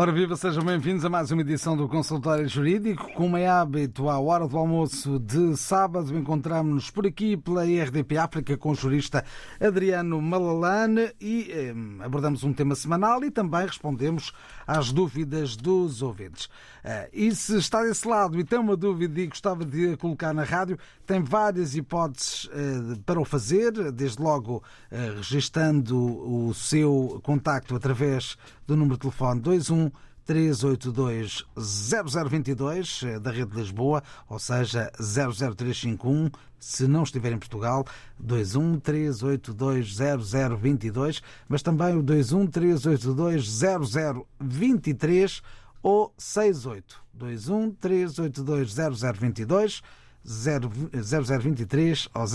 Ora 0.00 0.12
viva, 0.12 0.36
sejam 0.36 0.62
bem-vindos 0.62 1.04
a 1.04 1.08
mais 1.08 1.32
uma 1.32 1.42
edição 1.42 1.76
do 1.76 1.88
Consultório 1.88 2.48
Jurídico. 2.48 3.12
Como 3.14 3.36
é 3.36 3.48
hábito, 3.48 4.08
à 4.08 4.16
hora 4.20 4.46
do 4.46 4.56
almoço 4.56 5.18
de 5.18 5.56
sábado, 5.56 6.16
encontramos-nos 6.16 6.88
por 6.88 7.04
aqui 7.04 7.36
pela 7.36 7.64
RDP 7.64 8.16
África 8.16 8.56
com 8.56 8.70
o 8.70 8.74
jurista 8.76 9.24
Adriano 9.60 10.22
Malalane 10.22 11.10
e 11.20 11.50
eh, 11.50 11.74
abordamos 11.98 12.44
um 12.44 12.52
tema 12.52 12.76
semanal 12.76 13.24
e 13.24 13.30
também 13.32 13.66
respondemos 13.66 14.32
às 14.64 14.92
dúvidas 14.92 15.56
dos 15.56 16.00
ouvintes. 16.00 16.44
Uh, 16.44 17.08
e 17.12 17.34
se 17.34 17.56
está 17.56 17.82
desse 17.82 18.06
lado 18.06 18.38
e 18.38 18.44
tem 18.44 18.60
uma 18.60 18.76
dúvida 18.76 19.20
e 19.20 19.26
gostava 19.26 19.64
de 19.64 19.94
a 19.94 19.96
colocar 19.96 20.32
na 20.32 20.44
rádio, 20.44 20.78
tem 21.04 21.20
várias 21.20 21.74
hipóteses 21.74 22.44
uh, 22.44 23.00
para 23.04 23.20
o 23.20 23.24
fazer, 23.24 23.72
desde 23.90 24.22
logo 24.22 24.58
uh, 24.92 25.16
registando 25.16 25.98
o 25.98 26.54
seu 26.54 27.20
contacto 27.24 27.74
através 27.74 28.38
do 28.68 28.76
número 28.76 28.94
de 28.96 29.00
telefone 29.00 29.40
21 29.40 29.90
382 30.26 31.46
0022 31.56 33.00
da 33.22 33.30
Rede 33.30 33.50
de 33.50 33.56
Lisboa, 33.56 34.02
ou 34.28 34.38
seja, 34.38 34.92
00351, 35.00 36.30
se 36.60 36.86
não 36.86 37.02
estiver 37.02 37.32
em 37.32 37.38
Portugal, 37.38 37.86
21 38.20 38.78
382 38.78 39.96
0022, 39.96 41.22
mas 41.48 41.62
também 41.62 41.96
o 41.96 42.02
21 42.02 42.46
382 42.46 43.48
0023 44.38 45.42
ou 45.82 46.12
68 46.18 47.02
21 47.14 47.70
382 47.70 48.74
0022 48.74 49.82
0023 50.26 52.08
ou 52.14 52.26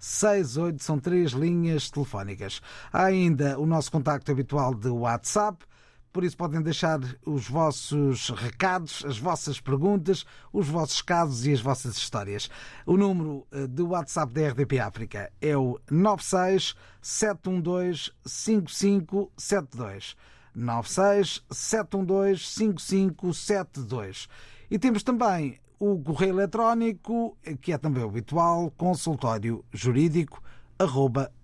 0068 0.00 0.82
são 0.82 0.98
três 0.98 1.32
linhas 1.32 1.90
telefónicas. 1.90 2.60
Há 2.92 3.04
ainda 3.04 3.58
o 3.58 3.66
nosso 3.66 3.92
contacto 3.92 4.32
habitual 4.32 4.74
de 4.74 4.88
WhatsApp, 4.88 5.64
por 6.12 6.24
isso 6.24 6.36
podem 6.36 6.60
deixar 6.60 6.98
os 7.24 7.48
vossos 7.48 8.30
recados, 8.30 9.04
as 9.04 9.16
vossas 9.16 9.60
perguntas, 9.60 10.26
os 10.52 10.66
vossos 10.66 11.00
casos 11.02 11.46
e 11.46 11.52
as 11.52 11.60
vossas 11.60 11.96
histórias. 11.96 12.50
O 12.84 12.96
número 12.96 13.46
eh, 13.52 13.68
de 13.68 13.82
WhatsApp 13.82 14.32
da 14.32 14.48
RDP 14.48 14.80
África 14.80 15.30
é 15.40 15.56
o 15.56 15.78
96 15.88 16.74
712 17.00 18.10
5572. 18.26 20.16
96 20.52 21.44
712 21.48 22.44
5572. 22.44 24.28
E 24.68 24.80
temos 24.80 25.04
também 25.04 25.60
o 25.80 25.98
correio 25.98 26.34
eletrónico, 26.34 27.38
que 27.62 27.72
é 27.72 27.78
também 27.78 28.04
habitual, 28.04 28.70
consultório 28.76 29.64
jurídico 29.72 30.42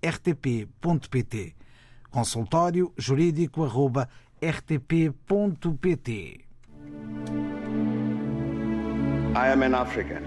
rtp.pt 0.02 1.56
consultório 2.10 2.92
jurídico 2.96 3.66
rtp.pt 4.40 6.10
I 9.34 9.48
am 9.48 9.62
an 9.62 9.74
African. 9.74 10.24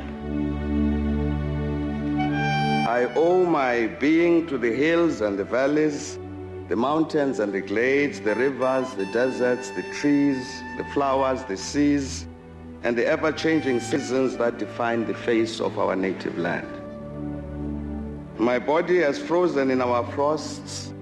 I 2.88 3.08
owe 3.16 3.44
my 3.44 3.88
being 4.00 4.46
to 4.48 4.60
the 4.60 4.72
hills 4.72 5.22
and 5.22 5.38
the 5.38 5.44
valleys 5.44 6.20
the 6.68 6.76
mountains 6.76 7.40
and 7.40 7.52
the 7.52 7.62
glades, 7.62 8.20
the 8.22 8.36
rivers, 8.36 8.94
the 8.94 9.08
deserts, 9.08 9.72
the 9.72 9.82
trees, 10.00 10.62
the 10.78 10.84
flowers, 10.94 11.44
the 11.46 11.58
seas, 11.58 12.28
and 12.84 12.98
the 12.98 13.06
ever 13.06 13.32
changing 13.32 13.80
seasons 13.80 14.38
that 14.38 14.58
define 14.58 15.06
the 15.06 15.14
face 15.14 15.60
of 15.60 15.78
our 15.78 15.96
native 15.96 16.38
land. 16.38 16.68
My 18.40 18.58
body 18.58 19.00
has 19.00 19.20
frozen 19.20 19.70
in 19.70 19.82
our 19.82 20.10
frosts 20.14 20.94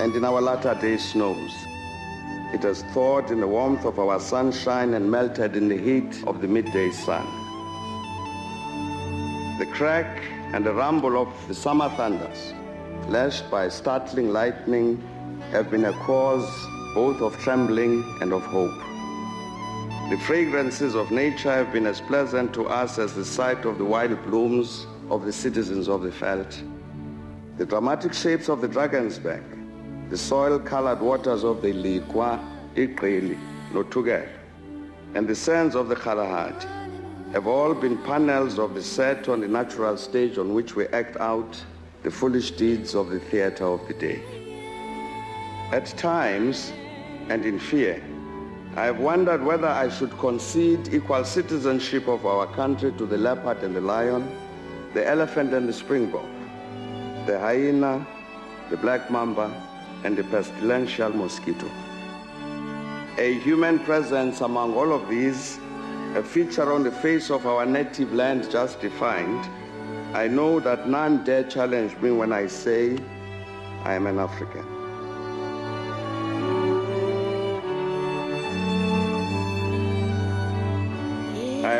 and 0.00 0.14
in 0.14 0.24
our 0.24 0.40
latter 0.40 0.74
day 0.80 0.96
snows. 0.96 1.52
It 2.54 2.62
has 2.62 2.82
thawed 2.94 3.30
in 3.30 3.40
the 3.40 3.46
warmth 3.46 3.84
of 3.84 3.98
our 3.98 4.18
sunshine 4.18 4.94
and 4.94 5.10
melted 5.10 5.56
in 5.56 5.68
the 5.68 5.76
heat 5.76 6.22
of 6.26 6.40
the 6.40 6.48
midday 6.48 6.90
sun. 6.90 7.26
The 9.58 9.66
crack 9.66 10.22
and 10.54 10.64
the 10.64 10.72
rumble 10.72 11.20
of 11.20 11.28
the 11.48 11.54
summer 11.54 11.90
thunders, 11.96 12.54
lashed 13.08 13.50
by 13.50 13.68
startling 13.68 14.32
lightning, 14.32 15.02
have 15.50 15.70
been 15.70 15.84
a 15.84 15.92
cause 16.04 16.48
both 16.94 17.20
of 17.20 17.36
trembling 17.38 18.02
and 18.22 18.32
of 18.32 18.42
hope. 18.46 18.85
The 20.08 20.18
fragrances 20.18 20.94
of 20.94 21.10
nature 21.10 21.50
have 21.50 21.72
been 21.72 21.84
as 21.84 22.00
pleasant 22.00 22.54
to 22.54 22.68
us 22.68 22.96
as 22.96 23.14
the 23.14 23.24
sight 23.24 23.64
of 23.64 23.76
the 23.76 23.84
wild 23.84 24.22
blooms 24.22 24.86
of 25.10 25.24
the 25.24 25.32
citizens 25.32 25.88
of 25.88 26.02
the 26.02 26.10
veldt. 26.10 26.62
The 27.58 27.66
dramatic 27.66 28.14
shapes 28.14 28.48
of 28.48 28.60
the 28.60 28.68
dragon's 28.68 29.18
back, 29.18 29.42
the 30.08 30.16
soil-colored 30.16 31.00
waters 31.00 31.42
of 31.42 31.60
the 31.60 31.72
Liqua, 31.72 32.38
Iqeli, 32.76 33.36
Notugel, 33.72 34.28
and 35.14 35.26
the 35.26 35.34
sands 35.34 35.74
of 35.74 35.88
the 35.88 35.96
Kalahari 35.96 36.54
have 37.32 37.48
all 37.48 37.74
been 37.74 37.98
panels 38.04 38.60
of 38.60 38.74
the 38.74 38.82
set 38.84 39.28
on 39.28 39.40
the 39.40 39.48
natural 39.48 39.96
stage 39.96 40.38
on 40.38 40.54
which 40.54 40.76
we 40.76 40.86
act 40.88 41.16
out 41.16 41.60
the 42.04 42.10
foolish 42.12 42.52
deeds 42.52 42.94
of 42.94 43.10
the 43.10 43.18
theater 43.18 43.64
of 43.64 43.84
the 43.88 43.94
day. 43.94 44.22
At 45.72 45.86
times, 45.98 46.72
and 47.28 47.44
in 47.44 47.58
fear, 47.58 48.00
I 48.76 48.84
have 48.84 49.00
wondered 49.00 49.42
whether 49.42 49.68
I 49.68 49.88
should 49.88 50.10
concede 50.18 50.92
equal 50.92 51.24
citizenship 51.24 52.08
of 52.08 52.26
our 52.26 52.46
country 52.46 52.92
to 52.98 53.06
the 53.06 53.16
leopard 53.16 53.62
and 53.62 53.74
the 53.74 53.80
lion, 53.80 54.28
the 54.92 55.08
elephant 55.08 55.54
and 55.54 55.66
the 55.66 55.72
springbok, 55.72 56.26
the 57.24 57.38
hyena, 57.40 58.06
the 58.68 58.76
black 58.76 59.10
mamba, 59.10 59.50
and 60.04 60.14
the 60.14 60.24
pestilential 60.24 61.08
mosquito. 61.08 61.70
A 63.16 63.38
human 63.38 63.78
presence 63.78 64.42
among 64.42 64.74
all 64.74 64.92
of 64.92 65.08
these, 65.08 65.58
a 66.14 66.22
feature 66.22 66.70
on 66.70 66.82
the 66.82 66.92
face 66.92 67.30
of 67.30 67.46
our 67.46 67.64
native 67.64 68.12
land 68.12 68.50
just 68.50 68.78
defined, 68.82 69.48
I 70.14 70.28
know 70.28 70.60
that 70.60 70.86
none 70.86 71.24
dare 71.24 71.44
challenge 71.44 71.96
me 71.96 72.10
when 72.10 72.30
I 72.30 72.46
say 72.46 72.98
I 73.84 73.94
am 73.94 74.06
an 74.06 74.18
African. 74.18 74.75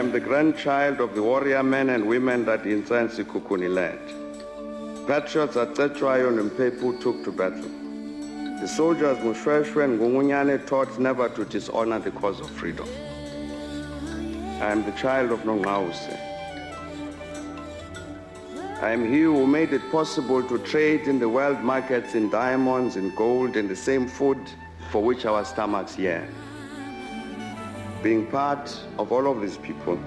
Am 0.06 0.12
the 0.12 0.20
grandchild 0.20 1.00
of 1.00 1.16
the 1.16 1.22
warrior 1.22 1.64
men 1.64 1.88
and 1.90 2.06
women 2.06 2.44
that 2.44 2.62
Insansi 2.62 3.24
Kukuni 3.24 3.68
led. 3.68 3.98
Patriots 5.08 5.56
at 5.56 5.74
Tetwayo 5.74 6.28
and 6.28 6.48
Mpepu 6.48 7.00
took 7.00 7.24
to 7.24 7.32
battle. 7.32 7.70
The 8.60 8.68
soldiers 8.68 9.18
Mushweshwe 9.18 9.82
and 9.82 9.98
Gungunyane 9.98 10.64
taught 10.64 10.96
never 11.00 11.28
to 11.30 11.44
dishonor 11.44 11.98
the 11.98 12.12
cause 12.12 12.38
of 12.38 12.48
freedom. 12.50 12.88
I 14.62 14.70
am 14.70 14.84
the 14.84 14.92
child 14.92 15.32
of 15.32 15.40
Nongause. 15.40 16.16
I 18.80 18.90
am 18.90 19.12
he 19.12 19.22
who 19.22 19.44
made 19.44 19.72
it 19.72 19.90
possible 19.90 20.40
to 20.44 20.58
trade 20.58 21.08
in 21.08 21.18
the 21.18 21.28
world 21.28 21.60
markets 21.62 22.14
in 22.14 22.30
diamonds, 22.30 22.94
in 22.94 23.12
gold, 23.16 23.56
in 23.56 23.66
the 23.66 23.74
same 23.74 24.06
food 24.06 24.38
for 24.92 25.02
which 25.02 25.26
our 25.26 25.44
stomachs 25.44 25.98
yearn 25.98 26.32
being 28.06 28.24
part 28.28 28.72
of 29.00 29.10
all 29.10 29.28
of 29.28 29.40
these 29.40 29.56
people, 29.58 29.98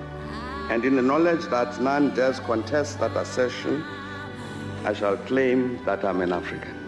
and 0.69 0.85
in 0.85 0.95
the 0.95 1.01
knowledge 1.01 1.43
that 1.47 1.81
none 1.81 2.15
dares 2.15 2.39
contest 2.39 2.97
that 2.97 3.13
assertion, 3.17 3.83
I 4.85 4.93
shall 4.93 5.17
claim 5.17 5.83
that 5.83 6.05
I'm 6.05 6.21
an 6.21 6.31
African. 6.31 6.78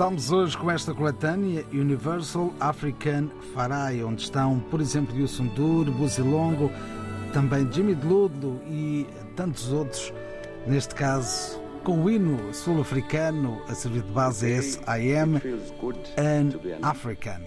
Começamos 0.00 0.32
hoje 0.32 0.56
com 0.56 0.70
esta 0.70 0.94
coletânea 0.94 1.62
Universal 1.74 2.54
African 2.58 3.28
Farai, 3.52 4.02
onde 4.02 4.22
estão, 4.22 4.58
por 4.58 4.80
exemplo, 4.80 5.14
Yusun 5.14 5.48
Dur, 5.48 5.90
Buzilongo, 5.90 6.72
também 7.34 7.70
Jimmy 7.70 7.94
Dludo 7.94 8.58
e 8.66 9.06
tantos 9.36 9.70
outros, 9.70 10.10
neste 10.66 10.94
caso 10.94 11.60
com 11.84 12.02
o 12.02 12.08
hino 12.08 12.38
sul-africano 12.54 13.60
a 13.68 13.74
servir 13.74 14.00
de 14.00 14.10
base 14.10 14.50
é 14.50 14.56
esse 14.56 14.78
I 14.88 15.18
Am 15.18 15.36
an 16.16 16.78
African. 16.80 17.42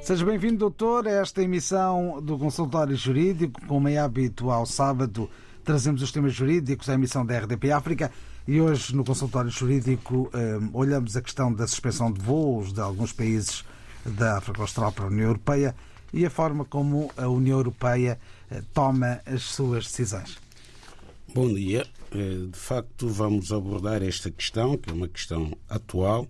Seja 0.00 0.24
bem-vindo, 0.24 0.58
doutor, 0.58 1.08
a 1.08 1.10
esta 1.10 1.42
emissão 1.42 2.22
do 2.22 2.38
Consultório 2.38 2.94
Jurídico. 2.94 3.60
Como 3.66 3.88
é 3.88 3.98
hábito 3.98 4.52
ao 4.52 4.66
sábado, 4.66 5.28
trazemos 5.64 6.00
os 6.00 6.12
temas 6.12 6.32
jurídicos 6.32 6.88
à 6.88 6.94
emissão 6.94 7.26
da 7.26 7.36
RDP 7.40 7.72
África 7.72 8.12
E 8.46 8.60
hoje, 8.60 8.94
no 8.94 9.04
consultório 9.04 9.50
jurídico, 9.50 10.30
olhamos 10.72 11.16
a 11.16 11.22
questão 11.22 11.52
da 11.52 11.66
suspensão 11.66 12.12
de 12.12 12.20
voos 12.20 12.72
de 12.72 12.80
alguns 12.80 13.12
países 13.12 13.64
da 14.04 14.38
África 14.38 14.60
Austral 14.60 14.92
para 14.92 15.04
a 15.04 15.08
União 15.08 15.28
Europeia 15.28 15.74
e 16.12 16.26
a 16.26 16.30
forma 16.30 16.64
como 16.64 17.10
a 17.16 17.28
União 17.28 17.58
Europeia 17.58 18.18
eh, 18.50 18.62
toma 18.74 19.20
as 19.24 19.42
suas 19.42 19.86
decisões. 19.86 20.36
Bom 21.34 21.52
dia. 21.52 21.86
Eh, 22.10 22.46
de 22.50 22.58
facto, 22.58 23.08
vamos 23.08 23.52
abordar 23.52 24.02
esta 24.02 24.30
questão, 24.30 24.76
que 24.76 24.90
é 24.90 24.92
uma 24.92 25.08
questão 25.08 25.56
atual, 25.68 26.28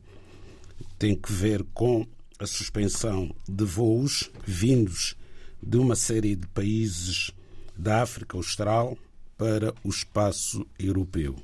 tem 0.98 1.16
que 1.16 1.32
ver 1.32 1.64
com 1.74 2.06
a 2.38 2.46
suspensão 2.46 3.34
de 3.48 3.64
voos 3.64 4.30
vindos 4.46 5.16
de 5.60 5.76
uma 5.76 5.96
série 5.96 6.36
de 6.36 6.46
países 6.48 7.32
da 7.76 8.02
África 8.02 8.36
Austral 8.36 8.96
para 9.36 9.74
o 9.82 9.88
espaço 9.88 10.64
europeu. 10.78 11.36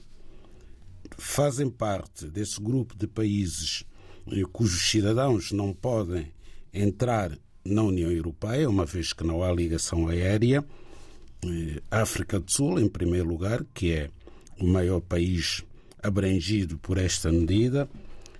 Fazem 1.16 1.70
parte 1.70 2.26
desse 2.26 2.60
grupo 2.60 2.96
de 2.96 3.06
países 3.06 3.84
eh, 4.30 4.42
cujos 4.52 4.90
cidadãos 4.90 5.52
não 5.52 5.72
podem 5.72 6.32
entrar 6.72 7.36
na 7.64 7.82
União 7.82 8.10
Europeia, 8.10 8.68
uma 8.68 8.84
vez 8.84 9.12
que 9.12 9.24
não 9.24 9.42
há 9.42 9.52
ligação 9.52 10.08
aérea. 10.08 10.64
Eh, 11.44 11.82
África 11.90 12.38
do 12.38 12.50
Sul, 12.50 12.78
em 12.80 12.88
primeiro 12.88 13.28
lugar, 13.28 13.64
que 13.74 13.92
é 13.92 14.10
o 14.60 14.66
maior 14.66 15.00
país 15.00 15.64
abrangido 16.02 16.78
por 16.78 16.98
esta 16.98 17.30
medida, 17.30 17.88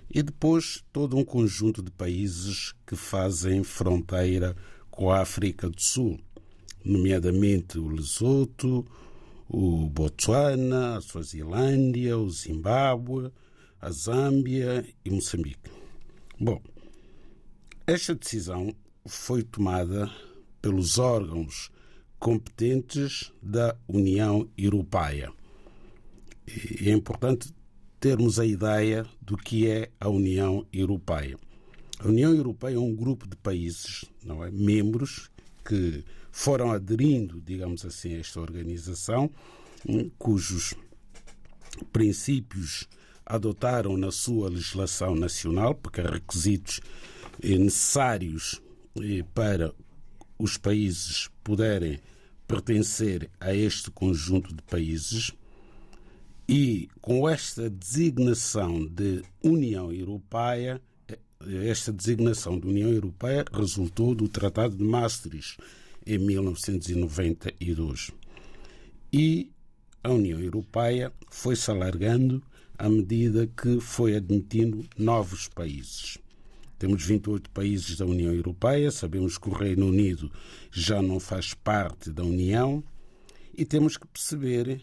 e 0.09 0.23
depois 0.23 0.83
todo 0.91 1.17
um 1.17 1.23
conjunto 1.23 1.81
de 1.83 1.91
países 1.91 2.73
que 2.85 2.95
fazem 2.95 3.63
fronteira 3.63 4.55
com 4.89 5.11
a 5.11 5.21
África 5.21 5.69
do 5.69 5.81
Sul, 5.81 6.19
nomeadamente 6.83 7.77
o 7.77 7.87
Lesoto, 7.87 8.85
o 9.49 9.89
Botsuana, 9.89 10.97
a 10.97 11.01
Suazilândia, 11.01 12.17
o 12.17 12.29
Zimbábue, 12.29 13.31
a 13.81 13.89
Zâmbia 13.89 14.85
e 15.03 15.09
Moçambique. 15.09 15.71
Bom, 16.39 16.61
esta 17.87 18.13
decisão 18.13 18.73
foi 19.07 19.41
tomada 19.41 20.09
pelos 20.61 20.99
órgãos 20.99 21.71
competentes 22.19 23.33
da 23.41 23.75
União 23.87 24.47
Europeia. 24.55 25.31
E 26.79 26.89
é 26.89 26.93
importante 26.93 27.51
termos 27.99 28.39
a 28.39 28.45
ideia 28.45 29.05
do 29.21 29.35
que 29.35 29.67
é 29.67 29.89
a 29.99 30.09
União 30.09 30.65
Europeia. 30.71 31.37
A 31.99 32.07
União 32.07 32.33
Europeia 32.33 32.75
é 32.75 32.79
um 32.79 32.95
grupo 32.95 33.27
de 33.27 33.35
países, 33.35 34.05
não 34.23 34.43
é, 34.43 34.51
membros 34.51 35.29
que 35.65 36.03
foram 36.31 36.71
aderindo, 36.71 37.41
digamos 37.41 37.85
assim, 37.85 38.15
a 38.15 38.19
esta 38.19 38.39
organização, 38.39 39.29
cujos 40.17 40.73
princípios 41.91 42.87
adotaram 43.25 43.95
na 43.95 44.11
sua 44.11 44.49
legislação 44.49 45.15
nacional, 45.15 45.75
porque 45.75 46.01
há 46.01 46.09
requisitos 46.09 46.81
eh, 47.41 47.57
necessários 47.57 48.61
eh, 48.99 49.23
para 49.33 49.73
os 50.37 50.57
países 50.57 51.29
poderem 51.43 51.99
pertencer 52.47 53.29
a 53.39 53.53
este 53.53 53.91
conjunto 53.91 54.53
de 54.53 54.63
países. 54.63 55.31
E 56.47 56.89
com 56.99 57.29
esta 57.29 57.69
designação 57.69 58.83
de 58.83 59.21
União 59.43 59.93
Europeia, 59.93 60.81
eh, 61.07 61.67
esta 61.67 61.93
designação 61.93 62.59
de 62.59 62.67
União 62.67 62.89
Europeia 62.89 63.45
resultou 63.53 64.15
do 64.15 64.27
Tratado 64.27 64.75
de 64.75 64.83
Maastricht 64.83 65.59
em 66.09 66.17
1992. 66.17 68.11
E 69.13 69.51
a 70.03 70.11
União 70.11 70.39
Europeia 70.39 71.13
foi-se 71.29 71.69
alargando 71.69 72.41
à 72.77 72.89
medida 72.89 73.45
que 73.45 73.79
foi 73.79 74.15
admitindo 74.15 74.87
novos 74.97 75.47
países. 75.47 76.17
Temos 76.79 77.03
28 77.03 77.49
países 77.51 77.97
da 77.97 78.05
União 78.05 78.33
Europeia, 78.33 78.89
sabemos 78.89 79.37
que 79.37 79.49
o 79.49 79.53
Reino 79.53 79.87
Unido 79.87 80.31
já 80.71 81.01
não 81.01 81.19
faz 81.19 81.53
parte 81.53 82.09
da 82.09 82.23
União 82.23 82.83
e 83.53 83.65
temos 83.65 83.97
que 83.97 84.07
perceber 84.07 84.81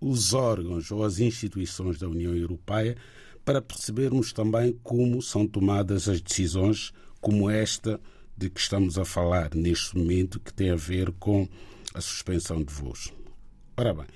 os 0.00 0.32
órgãos 0.32 0.90
ou 0.90 1.04
as 1.04 1.18
instituições 1.18 1.98
da 1.98 2.08
União 2.08 2.34
Europeia 2.34 2.96
para 3.44 3.60
percebermos 3.60 4.32
também 4.32 4.78
como 4.82 5.20
são 5.20 5.46
tomadas 5.46 6.08
as 6.08 6.20
decisões 6.20 6.92
como 7.20 7.50
esta 7.50 8.00
de 8.36 8.50
que 8.50 8.60
estamos 8.60 8.98
a 8.98 9.04
falar 9.04 9.54
neste 9.54 9.96
momento, 9.96 10.40
que 10.40 10.52
tem 10.52 10.70
a 10.70 10.76
ver 10.76 11.12
com 11.12 11.48
a 11.94 12.00
suspensão 12.00 12.62
de 12.62 12.72
voos. 12.72 13.12
Ora 13.76 13.94
bem, 13.94 14.06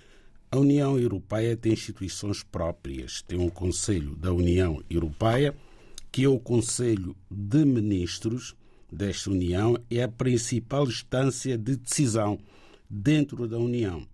a 0.51 0.59
União 0.59 0.99
Europeia 0.99 1.57
tem 1.57 1.73
instituições 1.73 2.43
próprias. 2.43 3.23
Tem 3.23 3.39
um 3.39 3.51
Conselho 3.51 4.17
da 4.17 4.33
União 4.33 4.83
Europeia, 4.89 5.55
que 6.11 6.25
é 6.25 6.29
o 6.29 6.39
Conselho 6.39 7.15
de 7.31 7.65
Ministros 7.65 8.57
desta 8.91 9.31
União, 9.31 9.77
é 9.91 10.03
a 10.03 10.09
principal 10.09 10.87
instância 10.87 11.59
de 11.59 11.77
decisão 11.77 12.39
dentro 12.89 13.47
da 13.47 13.59
União. 13.59 14.07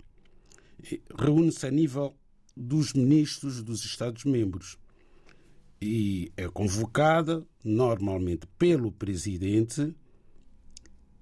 Reúne-se 1.16 1.66
a 1.66 1.70
nível 1.70 2.14
dos 2.56 2.92
ministros 2.92 3.62
dos 3.62 3.84
Estados-membros 3.84 4.76
e 5.80 6.32
é 6.36 6.48
convocada 6.48 7.44
normalmente 7.62 8.46
pelo 8.58 8.90
presidente 8.92 9.94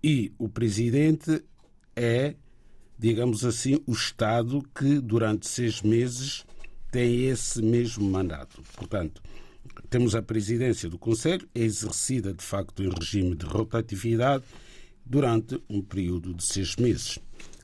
e 0.03 0.33
o 0.39 0.49
presidente 0.49 1.45
é 1.95 2.35
digamos 3.03 3.45
assim, 3.45 3.83
o 3.85 3.91
Estado 3.91 4.63
que 4.73 5.01
durante 5.01 5.49
seis 5.49 5.83
meses 5.83 6.45
tem 6.89 7.25
esse 7.25 7.61
mesmo 7.61 8.09
mandato. 8.09 8.63
Portanto, 8.77 9.21
temos 9.91 10.15
a 10.15 10.23
presidência 10.23 10.89
do 10.89 10.97
Conselho, 10.97 11.49
é 11.53 11.63
exercida 11.63 12.33
de 12.33 12.45
facto 12.45 12.81
em 12.81 12.89
regime 12.89 13.35
de 13.35 13.45
rotatividade 13.45 14.45
durante 15.05 15.61
um 15.69 15.83
período 15.83 16.33
de 16.33 16.45
seis 16.45 16.77
meses. 16.77 17.19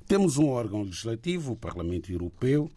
Temos 0.09 0.39
um 0.39 0.49
órgão 0.49 0.83
legislativo, 0.83 1.53
o 1.53 1.57
Parlamento 1.57 2.11
Europeu. 2.11 2.69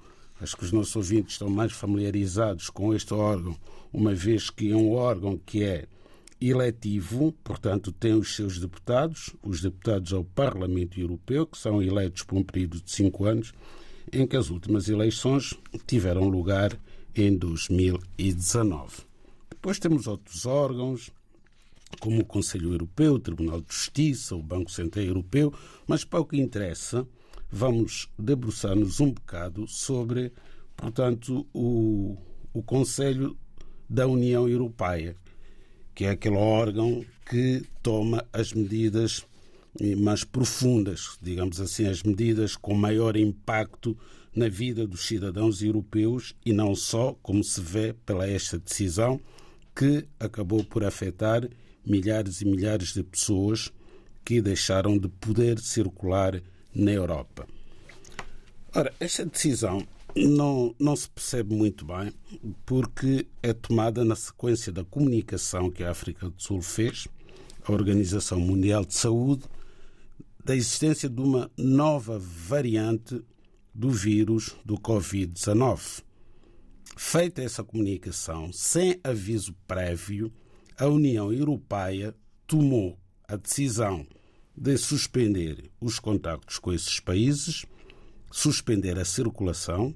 Acho 0.41 0.57
que 0.57 0.65
os 0.65 0.71
nossos 0.71 0.95
ouvintes 0.95 1.33
estão 1.33 1.51
mais 1.51 1.71
familiarizados 1.71 2.71
com 2.71 2.95
este 2.95 3.13
órgão, 3.13 3.55
uma 3.93 4.15
vez 4.15 4.49
que 4.49 4.71
é 4.71 4.75
um 4.75 4.93
órgão 4.93 5.37
que 5.37 5.63
é 5.63 5.85
eletivo, 6.41 7.31
portanto, 7.43 7.91
tem 7.91 8.13
os 8.13 8.35
seus 8.35 8.57
deputados, 8.57 9.29
os 9.43 9.61
deputados 9.61 10.11
ao 10.11 10.23
Parlamento 10.23 10.99
Europeu, 10.99 11.45
que 11.45 11.59
são 11.59 11.79
eleitos 11.83 12.23
por 12.23 12.39
um 12.39 12.43
período 12.43 12.81
de 12.81 12.91
cinco 12.91 13.25
anos, 13.25 13.53
em 14.11 14.25
que 14.25 14.35
as 14.35 14.49
últimas 14.49 14.89
eleições 14.89 15.53
tiveram 15.85 16.27
lugar 16.27 16.75
em 17.15 17.37
2019. 17.37 19.03
Depois 19.47 19.77
temos 19.77 20.07
outros 20.07 20.47
órgãos, 20.47 21.11
como 21.99 22.21
o 22.21 22.25
Conselho 22.25 22.71
Europeu, 22.71 23.13
o 23.13 23.19
Tribunal 23.19 23.61
de 23.61 23.71
Justiça, 23.71 24.35
o 24.35 24.41
Banco 24.41 24.71
Central 24.71 25.05
Europeu, 25.05 25.53
mas 25.85 26.03
para 26.03 26.21
o 26.21 26.25
que 26.25 26.41
interessa, 26.41 27.05
vamos 27.51 28.09
debruçar-nos 28.17 28.99
um 28.99 29.11
bocado 29.11 29.67
sobre, 29.67 30.31
portanto, 30.75 31.45
o, 31.53 32.17
o 32.53 32.63
Conselho 32.63 33.37
da 33.89 34.07
União 34.07 34.47
Europeia, 34.47 35.17
que 35.93 36.05
é 36.05 36.11
aquele 36.11 36.37
órgão 36.37 37.05
que 37.29 37.63
toma 37.83 38.25
as 38.31 38.53
medidas 38.53 39.25
mais 39.97 40.23
profundas, 40.23 41.17
digamos 41.21 41.59
assim, 41.59 41.85
as 41.85 42.03
medidas 42.03 42.55
com 42.55 42.73
maior 42.73 43.15
impacto 43.15 43.97
na 44.35 44.47
vida 44.47 44.87
dos 44.87 45.05
cidadãos 45.05 45.61
europeus 45.61 46.35
e 46.45 46.53
não 46.53 46.75
só, 46.75 47.15
como 47.21 47.43
se 47.43 47.59
vê 47.61 47.93
pela 48.05 48.27
esta 48.27 48.57
decisão, 48.57 49.19
que 49.75 50.05
acabou 50.19 50.63
por 50.63 50.83
afetar 50.83 51.47
milhares 51.85 52.41
e 52.41 52.45
milhares 52.45 52.93
de 52.93 53.03
pessoas 53.03 53.71
que 54.23 54.41
deixaram 54.41 54.97
de 54.97 55.07
poder 55.07 55.59
circular 55.59 56.41
na 56.73 56.91
Europa. 56.91 57.47
Ora, 58.73 58.93
esta 58.99 59.25
decisão 59.25 59.85
não, 60.15 60.75
não 60.79 60.95
se 60.95 61.09
percebe 61.09 61.55
muito 61.55 61.85
bem, 61.85 62.11
porque 62.65 63.27
é 63.41 63.53
tomada 63.53 64.03
na 64.03 64.15
sequência 64.15 64.71
da 64.71 64.83
comunicação 64.83 65.69
que 65.69 65.83
a 65.83 65.91
África 65.91 66.29
do 66.29 66.41
Sul 66.41 66.61
fez 66.61 67.07
à 67.63 67.71
Organização 67.71 68.39
Mundial 68.39 68.85
de 68.85 68.93
Saúde 68.93 69.43
da 70.43 70.55
existência 70.55 71.07
de 71.07 71.21
uma 71.21 71.51
nova 71.57 72.17
variante 72.19 73.23
do 73.73 73.89
vírus 73.89 74.55
do 74.65 74.75
Covid-19. 74.75 76.03
Feita 76.97 77.41
essa 77.41 77.63
comunicação, 77.63 78.51
sem 78.51 78.99
aviso 79.03 79.53
prévio, 79.67 80.31
a 80.77 80.87
União 80.87 81.31
Europeia 81.31 82.15
tomou 82.47 82.97
a 83.27 83.35
decisão 83.35 84.05
de 84.55 84.77
suspender 84.77 85.71
os 85.79 85.99
contactos 85.99 86.59
com 86.59 86.73
esses 86.73 86.99
países, 86.99 87.65
suspender 88.31 88.97
a 88.99 89.05
circulação 89.05 89.95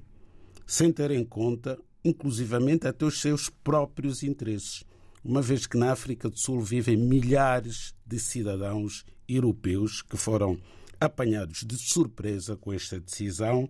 sem 0.66 0.92
ter 0.92 1.12
em 1.12 1.24
conta, 1.24 1.78
inclusivamente, 2.04 2.86
até 2.88 3.04
os 3.04 3.20
seus 3.20 3.48
próprios 3.48 4.22
interesses, 4.22 4.82
uma 5.24 5.40
vez 5.40 5.66
que 5.66 5.76
na 5.76 5.92
África 5.92 6.28
do 6.28 6.38
Sul 6.38 6.60
vivem 6.60 6.96
milhares 6.96 7.94
de 8.04 8.18
cidadãos 8.18 9.04
europeus 9.28 10.02
que 10.02 10.16
foram 10.16 10.58
apanhados 11.00 11.62
de 11.64 11.76
surpresa 11.76 12.56
com 12.56 12.72
esta 12.72 12.98
decisão 12.98 13.68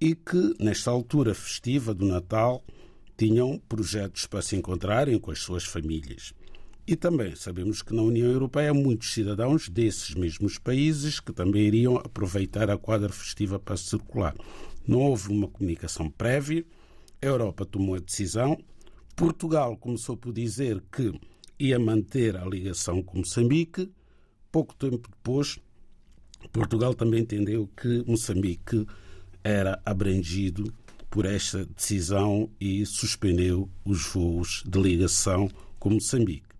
e 0.00 0.14
que, 0.14 0.54
nesta 0.58 0.90
altura 0.90 1.34
festiva 1.34 1.94
do 1.94 2.04
Natal, 2.04 2.64
tinham 3.16 3.60
projetos 3.68 4.26
para 4.26 4.42
se 4.42 4.56
encontrarem 4.56 5.18
com 5.18 5.30
as 5.30 5.38
suas 5.38 5.64
famílias. 5.64 6.34
E 6.86 6.96
também 6.96 7.34
sabemos 7.34 7.80
que 7.80 7.94
na 7.94 8.02
União 8.02 8.30
Europeia 8.30 8.70
há 8.70 8.74
muitos 8.74 9.14
cidadãos 9.14 9.70
desses 9.70 10.14
mesmos 10.14 10.58
países 10.58 11.18
que 11.18 11.32
também 11.32 11.62
iriam 11.62 11.96
aproveitar 11.96 12.68
a 12.68 12.76
quadra 12.76 13.08
festiva 13.08 13.58
para 13.58 13.78
circular. 13.78 14.34
Não 14.86 15.00
houve 15.00 15.30
uma 15.30 15.48
comunicação 15.48 16.10
prévia, 16.10 16.62
a 17.22 17.26
Europa 17.26 17.64
tomou 17.64 17.94
a 17.94 18.00
decisão, 18.00 18.58
Portugal 19.16 19.78
começou 19.78 20.14
por 20.14 20.34
dizer 20.34 20.82
que 20.92 21.18
ia 21.58 21.78
manter 21.78 22.36
a 22.36 22.44
ligação 22.44 23.02
com 23.02 23.18
Moçambique. 23.18 23.90
Pouco 24.52 24.74
tempo 24.74 25.08
depois, 25.08 25.58
Portugal 26.52 26.92
também 26.92 27.22
entendeu 27.22 27.66
que 27.74 28.04
Moçambique 28.06 28.86
era 29.42 29.80
abrangido 29.86 30.70
por 31.08 31.24
esta 31.24 31.64
decisão 31.64 32.50
e 32.60 32.84
suspendeu 32.84 33.70
os 33.86 34.06
voos 34.06 34.62
de 34.66 34.78
ligação 34.78 35.48
com 35.78 35.90
Moçambique. 35.90 36.53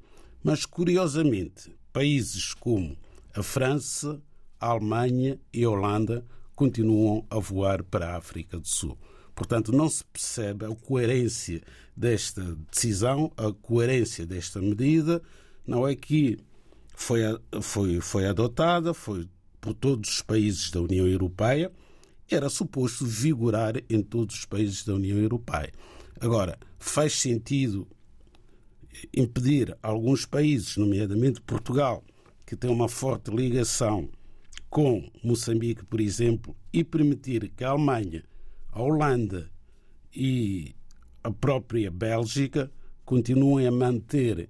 Mas, 0.44 0.66
curiosamente, 0.66 1.74
países 1.90 2.52
como 2.52 2.98
a 3.34 3.42
França, 3.42 4.22
a 4.60 4.66
Alemanha 4.66 5.40
e 5.50 5.64
a 5.64 5.70
Holanda 5.70 6.22
continuam 6.54 7.26
a 7.30 7.38
voar 7.38 7.82
para 7.82 8.10
a 8.10 8.16
África 8.18 8.58
do 8.58 8.68
Sul. 8.68 8.98
Portanto, 9.34 9.72
não 9.72 9.88
se 9.88 10.04
percebe 10.04 10.66
a 10.66 10.76
coerência 10.76 11.62
desta 11.96 12.56
decisão, 12.70 13.32
a 13.38 13.50
coerência 13.52 14.26
desta 14.26 14.60
medida. 14.60 15.22
Não 15.66 15.88
é 15.88 15.96
que 15.96 16.38
foi, 16.94 17.20
foi, 17.62 18.00
foi 18.02 18.26
adotada, 18.26 18.92
foi 18.92 19.26
por 19.62 19.72
todos 19.72 20.10
os 20.10 20.20
países 20.20 20.70
da 20.70 20.82
União 20.82 21.06
Europeia, 21.06 21.72
era 22.30 22.50
suposto 22.50 23.06
vigorar 23.06 23.76
em 23.88 24.02
todos 24.02 24.40
os 24.40 24.44
países 24.44 24.84
da 24.84 24.92
União 24.92 25.16
Europeia. 25.16 25.72
Agora, 26.20 26.58
faz 26.78 27.14
sentido 27.14 27.88
impedir 29.12 29.76
alguns 29.82 30.26
países, 30.26 30.76
nomeadamente 30.76 31.40
Portugal, 31.40 32.04
que 32.46 32.56
tem 32.56 32.70
uma 32.70 32.88
forte 32.88 33.30
ligação 33.30 34.08
com 34.68 35.08
Moçambique, 35.22 35.84
por 35.84 36.00
exemplo, 36.00 36.56
e 36.72 36.82
permitir 36.82 37.48
que 37.50 37.64
a 37.64 37.70
Alemanha, 37.70 38.24
a 38.72 38.82
Holanda 38.82 39.50
e 40.14 40.74
a 41.22 41.30
própria 41.30 41.90
Bélgica 41.90 42.70
continuem 43.04 43.66
a 43.66 43.70
manter 43.70 44.48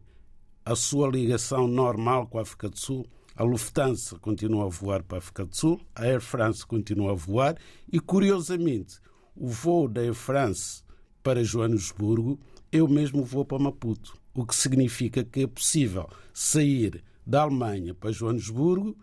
a 0.65 0.75
sua 0.75 1.09
ligação 1.09 1.69
normal 1.69 2.27
com 2.27 2.39
a 2.39 2.43
África 2.43 2.69
do 2.69 2.79
Sul. 2.79 3.07
A 3.37 3.43
Lufthansa 3.43 4.19
continua 4.19 4.65
a 4.65 4.69
voar 4.69 5.03
para 5.03 5.19
a 5.19 5.21
África 5.21 5.45
do 5.45 5.55
Sul, 5.55 5.81
a 5.95 6.05
Air 6.05 6.21
France 6.21 6.65
continua 6.65 7.13
a 7.13 7.15
voar 7.15 7.57
e, 7.93 7.99
curiosamente, 8.01 8.99
o 9.37 9.49
voo 9.49 9.89
da 9.89 10.01
Air 10.01 10.15
France 10.15 10.83
para 11.23 11.45
Joanesburgo, 11.45 12.39
eu 12.71 12.87
mesmo 12.87 13.25
vou 13.25 13.45
para 13.45 13.59
Maputo 13.59 14.24
o 14.35 14.45
que 14.45 14.55
significa 14.55 15.25
que 15.25 15.43
é 15.43 15.47
possível 15.47 16.09
sair 16.33 17.03
da 17.27 17.43
Alemanha 17.43 17.95
para 17.95 18.13
Joanesburgo 18.13 18.97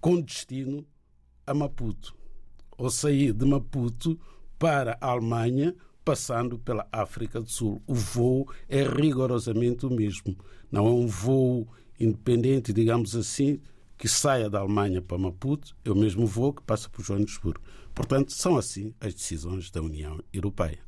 com 0.00 0.20
destino 0.20 0.86
a 1.46 1.54
Maputo, 1.54 2.14
ou 2.76 2.90
sair 2.90 3.32
de 3.32 3.44
Maputo 3.44 4.18
para 4.58 4.96
a 5.00 5.08
Alemanha 5.08 5.74
passando 6.04 6.58
pela 6.58 6.86
África 6.92 7.40
do 7.40 7.50
Sul. 7.50 7.82
O 7.86 7.94
voo 7.94 8.48
é 8.68 8.82
rigorosamente 8.82 9.86
o 9.86 9.90
mesmo. 9.90 10.36
Não 10.70 10.86
é 10.86 10.90
um 10.90 11.06
voo 11.06 11.66
independente, 11.98 12.72
digamos 12.72 13.14
assim, 13.14 13.60
que 13.98 14.08
saia 14.08 14.48
da 14.48 14.60
Alemanha 14.60 15.02
para 15.02 15.18
Maputo, 15.18 15.76
é 15.84 15.90
o 15.90 15.94
mesmo 15.94 16.26
voo 16.26 16.54
que 16.54 16.62
passa 16.62 16.88
por 16.88 17.04
Joanesburgo. 17.04 17.60
Portanto, 17.94 18.32
são 18.32 18.56
assim 18.56 18.94
as 18.98 19.12
decisões 19.12 19.70
da 19.70 19.82
União 19.82 20.18
Europeia. 20.32 20.78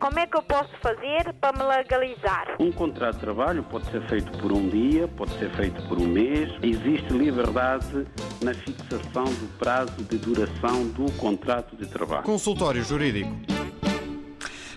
Como 0.00 0.18
é 0.18 0.26
que 0.26 0.34
eu 0.34 0.42
posso 0.42 0.70
fazer 0.80 1.30
para 1.38 1.58
me 1.58 1.62
legalizar? 1.62 2.56
Um 2.58 2.72
contrato 2.72 3.16
de 3.16 3.20
trabalho 3.20 3.62
pode 3.64 3.84
ser 3.90 4.00
feito 4.08 4.32
por 4.38 4.50
um 4.50 4.66
dia, 4.66 5.06
pode 5.06 5.38
ser 5.38 5.50
feito 5.50 5.86
por 5.88 5.98
um 5.98 6.06
mês. 6.06 6.50
Existe 6.62 7.12
liberdade 7.12 8.06
na 8.42 8.54
fixação 8.54 9.24
do 9.24 9.58
prazo 9.58 10.02
de 10.04 10.16
duração 10.16 10.88
do 10.88 11.12
contrato 11.18 11.76
de 11.76 11.86
trabalho. 11.86 12.22
Consultório 12.22 12.82
Jurídico. 12.82 13.30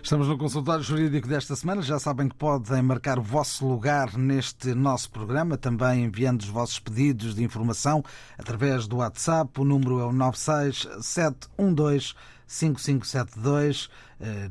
Estamos 0.04 0.28
no 0.28 0.38
consultório 0.38 0.84
jurídico 0.84 1.30
desta 1.30 1.56
semana. 1.56 1.82
Já 1.82 1.98
sabem 1.98 2.28
que 2.28 2.36
podem 2.36 2.82
marcar 2.82 3.18
o 3.18 3.22
vosso 3.22 3.66
lugar 3.66 4.18
neste 4.18 4.74
nosso 4.74 5.10
programa, 5.10 5.58
também 5.58 6.04
enviando 6.04 6.42
os 6.42 6.50
vossos 6.50 6.78
pedidos 6.78 7.34
de 7.34 7.42
informação 7.42 8.04
através 8.38 8.86
do 8.86 8.98
WhatsApp. 8.98 9.62
O 9.62 9.64
número 9.64 10.02
é 10.02 10.04
o 10.04 10.12
96712 10.12 12.14
5572 12.48 13.90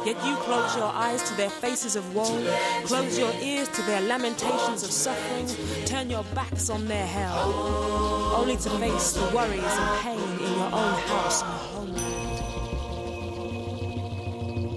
Yet 0.05 0.17
you 0.25 0.35
close 0.35 0.75
your 0.75 0.91
eyes 0.91 1.23
to 1.29 1.33
their 1.35 1.49
faces 1.49 1.95
of 1.95 2.13
woe, 2.13 2.45
close 2.83 3.17
your 3.17 3.31
ears 3.41 3.69
to 3.69 3.81
their 3.83 4.01
lamentations 4.01 4.83
of 4.83 4.91
suffering, 4.91 5.47
turn 5.85 6.09
your 6.09 6.25
backs 6.35 6.69
on 6.69 6.87
their 6.87 7.07
hell, 7.07 8.33
only 8.35 8.57
to 8.57 8.69
face 8.69 9.13
the 9.13 9.33
worries 9.33 9.63
and 9.63 9.99
pain 10.01 10.19
in 10.19 10.53
your 10.55 10.71
own 10.73 10.93
house 11.07 11.41
and 11.41 11.51
homeland. 11.51 12.43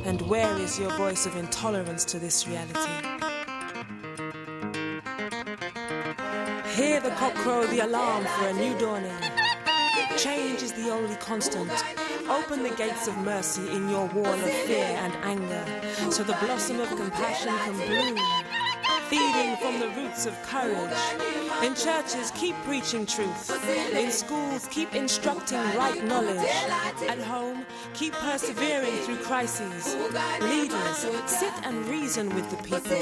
And 0.07 0.23
where 0.23 0.57
is 0.59 0.79
your 0.79 0.91
voice 0.97 1.27
of 1.27 1.35
intolerance 1.37 2.05
to 2.07 2.21
this 2.21 2.47
reality? 2.47 3.10
Hear 6.75 7.01
the 7.01 7.11
cock 7.11 7.35
crow 7.35 7.67
the 7.67 7.81
alarm 7.81 8.25
for 8.25 8.47
a 8.49 8.53
new 8.53 8.79
dawning. 8.79 9.13
Change 10.17 10.63
is 10.63 10.73
the 10.73 10.91
only 10.91 11.17
constant. 11.17 11.71
Open 12.29 12.63
the 12.63 12.71
gates 12.77 13.09
of 13.09 13.17
mercy 13.19 13.69
in 13.73 13.89
your 13.89 14.07
wall 14.07 14.27
of 14.27 14.51
fear 14.51 14.85
and 14.85 15.13
anger, 15.25 15.65
so 16.11 16.23
the 16.23 16.37
blossom 16.45 16.79
of 16.81 16.89
compassion 16.91 17.57
can 17.65 17.77
bloom. 17.77 18.50
Feeding 19.11 19.57
from 19.57 19.81
the 19.81 19.89
roots 19.89 20.25
of 20.25 20.41
courage. 20.45 20.97
In 21.65 21.75
churches, 21.75 22.31
keep 22.37 22.55
preaching 22.65 23.05
truth. 23.05 23.51
In 23.93 24.13
schools, 24.13 24.69
keep 24.71 24.95
instructing 24.95 25.59
right 25.75 26.03
knowledge. 26.05 26.39
At 27.09 27.19
home, 27.19 27.67
keep 27.93 28.13
persevering 28.13 28.97
through 28.99 29.17
crises. 29.17 29.97
Leaders, 30.41 31.07
sit 31.27 31.53
and 31.65 31.85
reason 31.89 32.33
with 32.37 32.49
the 32.51 32.57
people 32.63 32.93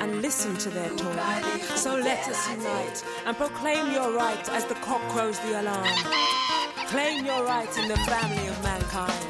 and 0.00 0.22
listen 0.22 0.56
to 0.58 0.70
their 0.70 0.90
talk. 0.90 1.44
So 1.74 1.96
let 1.96 2.28
us 2.28 2.48
unite 2.48 3.04
and 3.26 3.36
proclaim 3.36 3.92
your 3.92 4.12
right 4.12 4.48
as 4.50 4.64
the 4.66 4.76
cock 4.76 5.02
crows 5.08 5.40
the 5.40 5.60
alarm. 5.60 5.98
Claim 6.86 7.26
your 7.26 7.44
right 7.44 7.76
in 7.76 7.88
the 7.88 7.96
family 7.96 8.46
of 8.46 8.62
mankind. 8.62 9.29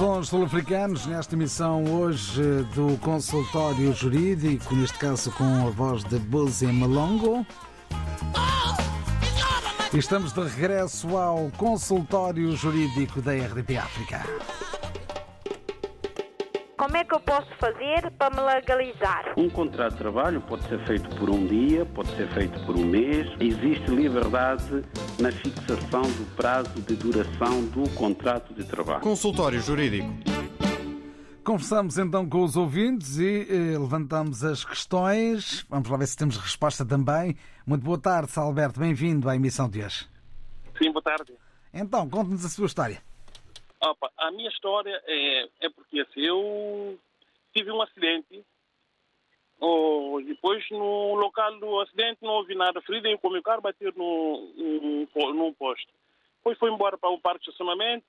Sons 0.00 0.28
sul-africanos 0.30 1.04
nesta 1.04 1.34
emissão 1.34 1.84
hoje 1.84 2.42
do 2.74 2.96
consultório 3.00 3.92
jurídico, 3.92 4.74
neste 4.74 4.96
caso 4.96 5.30
com 5.32 5.44
a 5.44 5.70
voz 5.70 6.02
de 6.04 6.18
Buzi 6.18 6.68
Malongo. 6.68 7.46
Estamos 9.92 10.32
de 10.32 10.40
regresso 10.40 11.18
ao 11.18 11.50
consultório 11.58 12.56
jurídico 12.56 13.20
da 13.20 13.32
RDP 13.32 13.76
África. 13.76 14.24
Como 16.80 16.96
é 16.96 17.04
que 17.04 17.14
eu 17.14 17.20
posso 17.20 17.46
fazer 17.58 18.10
para 18.12 18.34
me 18.34 18.40
legalizar? 18.40 19.34
Um 19.36 19.50
contrato 19.50 19.92
de 19.92 19.98
trabalho 19.98 20.40
pode 20.40 20.66
ser 20.66 20.82
feito 20.86 21.14
por 21.16 21.28
um 21.28 21.46
dia, 21.46 21.84
pode 21.84 22.08
ser 22.16 22.26
feito 22.30 22.58
por 22.64 22.74
um 22.74 22.86
mês. 22.86 23.26
Existe 23.38 23.90
liberdade 23.90 24.82
na 25.18 25.30
fixação 25.30 26.00
do 26.00 26.34
prazo 26.36 26.72
de 26.80 26.96
duração 26.96 27.66
do 27.66 27.86
contrato 27.90 28.54
de 28.54 28.64
trabalho. 28.64 29.02
Consultório 29.02 29.60
Jurídico. 29.60 30.08
Conversamos 31.44 31.98
então 31.98 32.26
com 32.26 32.42
os 32.44 32.56
ouvintes 32.56 33.18
e 33.18 33.46
eh, 33.50 33.78
levantamos 33.78 34.42
as 34.42 34.64
questões. 34.64 35.66
Vamos 35.68 35.86
lá 35.86 35.98
ver 35.98 36.06
se 36.06 36.16
temos 36.16 36.38
resposta 36.38 36.82
também. 36.82 37.36
Muito 37.66 37.84
boa 37.84 37.98
tarde, 37.98 38.32
Alberto. 38.36 38.80
Bem-vindo 38.80 39.28
à 39.28 39.36
emissão 39.36 39.68
de 39.68 39.84
hoje. 39.84 40.08
Sim, 40.82 40.90
boa 40.92 41.02
tarde. 41.02 41.34
Então, 41.74 42.08
conte-nos 42.08 42.42
a 42.42 42.48
sua 42.48 42.64
história. 42.64 43.02
Opa, 43.82 44.12
a 44.18 44.30
minha 44.30 44.50
história 44.50 45.02
é, 45.06 45.48
é 45.60 45.70
porque 45.70 46.00
assim, 46.00 46.20
eu 46.20 46.98
tive 47.54 47.72
um 47.72 47.80
acidente. 47.80 48.44
Oh, 49.58 50.20
depois, 50.22 50.68
no 50.70 51.14
local 51.14 51.58
do 51.58 51.80
acidente, 51.80 52.18
não 52.22 52.32
houve 52.32 52.54
nada 52.54 52.80
ferido. 52.82 53.18
Com 53.18 53.28
o 53.28 53.32
meu 53.32 53.42
carro, 53.42 53.62
no, 53.96 55.06
no, 55.14 55.34
num 55.34 55.54
posto. 55.54 55.90
Depois 56.36 56.58
foi 56.58 56.70
embora 56.70 56.98
para 56.98 57.10
o 57.10 57.20
parque 57.20 57.44
de 57.44 57.50
estacionamento. 57.50 58.06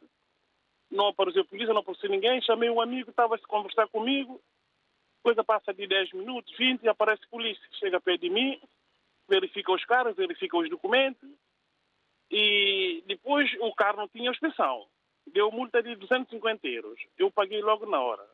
Não 0.90 1.08
apareceu 1.08 1.46
polícia, 1.46 1.74
não 1.74 1.82
apareceu 1.82 2.10
ninguém. 2.10 2.42
Chamei 2.42 2.70
um 2.70 2.82
amigo, 2.82 3.10
estava 3.10 3.36
a 3.36 3.40
conversar 3.40 3.88
comigo. 3.88 4.42
Coisa 5.24 5.44
passa 5.44 5.74
de 5.74 5.88
10 5.88 6.14
minutos, 6.14 6.54
20 6.58 6.84
e 6.84 6.90
aparece 6.90 7.26
polícia. 7.30 7.64
Chega 7.80 8.02
perto 8.02 8.22
de 8.22 8.30
mim, 8.30 8.60
verifica 9.28 9.72
os 9.72 9.86
caras, 9.86 10.16
verifica 10.16 10.58
os 10.58 10.70
documentos. 10.70 11.30
E 12.30 13.04
depois 13.08 13.50
o 13.60 13.74
carro 13.74 13.98
não 13.98 14.08
tinha 14.10 14.32
inspeção 14.32 14.86
deu 15.28 15.52
multa 15.52 15.82
de 15.82 15.96
250 15.96 16.68
euros. 16.68 17.00
Eu 17.18 17.32
paguei 17.32 17.62
logo 17.62 17.86
na 17.86 18.00
hora. 18.00 18.26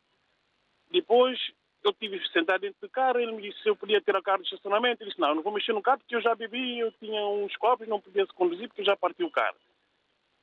Depois, 0.89 1.39
eu 1.83 1.93
tive 1.93 2.25
sentar 2.29 2.59
dentro 2.59 2.79
do 2.81 2.89
carro, 2.89 3.19
ele 3.19 3.31
me 3.31 3.41
disse 3.41 3.61
se 3.61 3.69
eu 3.69 3.75
podia 3.75 4.01
ter 4.01 4.15
a 4.15 4.21
carro 4.21 4.41
de 4.41 4.45
estacionamento. 4.45 5.03
Ele 5.03 5.09
disse, 5.09 5.21
não, 5.21 5.35
não 5.35 5.43
vou 5.43 5.53
mexer 5.53 5.73
no 5.73 5.81
carro 5.81 5.99
porque 5.99 6.15
eu 6.15 6.21
já 6.21 6.35
bebi, 6.35 6.79
eu 6.79 6.91
tinha 6.93 7.25
uns 7.27 7.55
copos, 7.57 7.87
não 7.87 8.01
podia 8.01 8.25
se 8.25 8.33
conduzir 8.33 8.67
porque 8.67 8.81
eu 8.81 8.85
já 8.85 8.95
parti 8.95 9.23
o 9.23 9.31
carro. 9.31 9.57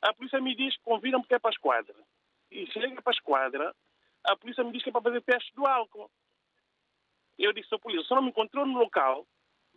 A 0.02 0.12
polícia 0.12 0.40
me 0.40 0.54
diz 0.54 0.76
que 0.76 0.82
convidam 0.82 1.20
porque 1.20 1.34
é 1.34 1.38
para 1.38 1.50
a 1.50 1.52
esquadra. 1.52 1.94
E 2.50 2.66
chega 2.66 3.00
para 3.00 3.12
a 3.12 3.16
esquadra, 3.16 3.74
a 4.24 4.36
polícia 4.36 4.62
me 4.62 4.72
diz 4.72 4.82
que 4.82 4.90
é 4.90 4.92
para 4.92 5.02
fazer 5.02 5.22
teste 5.22 5.54
do 5.54 5.66
álcool. 5.66 6.10
Eu 7.38 7.52
disse 7.52 7.72
ao 7.72 7.80
polícia, 7.80 8.04
só 8.04 8.14
não 8.14 8.22
me 8.22 8.28
encontrou 8.28 8.64
no 8.64 8.78
local 8.78 9.26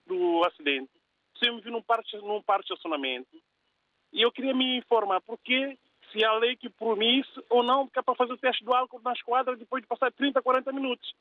do 0.06 0.44
acidente, 0.46 0.92
você 1.34 1.52
me 1.52 1.62
viu 1.62 1.72
num 1.72 1.82
parque, 1.82 2.16
num 2.18 2.42
parque 2.42 2.68
de 2.68 2.74
estacionamento, 2.74 3.36
e 4.14 4.22
eu 4.22 4.32
queria 4.32 4.54
me 4.54 4.78
informar 4.78 5.22
porque 5.22 5.78
se 6.12 6.24
há 6.24 6.34
lei 6.34 6.56
que 6.56 6.70
permite 6.70 7.30
ou 7.50 7.64
não, 7.64 7.86
porque 7.86 8.00
é 8.00 8.02
para 8.02 8.16
fazer 8.16 8.34
o 8.34 8.38
teste 8.38 8.64
do 8.64 8.74
álcool 8.74 9.02
na 9.02 9.14
esquadra 9.14 9.56
depois 9.56 9.82
de 9.82 9.88
passar 9.88 10.12
30, 10.12 10.42
40 10.42 10.72
minutos. 10.72 11.14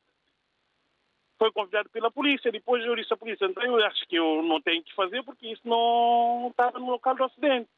Foi 1.38 1.52
convidado 1.52 1.90
pela 1.90 2.10
polícia, 2.10 2.50
depois 2.50 2.84
eu 2.84 2.96
disse 2.96 3.12
à 3.12 3.16
polícia, 3.16 3.44
então 3.44 3.62
eu 3.62 3.84
acho 3.84 4.06
que 4.06 4.16
eu 4.16 4.42
não 4.42 4.60
tenho 4.60 4.82
que 4.82 4.94
fazer 4.94 5.22
porque 5.22 5.48
isso 5.48 5.66
não 5.68 6.48
estava 6.50 6.78
no 6.78 6.90
local 6.90 7.14
do 7.14 7.24
acidente. 7.24 7.68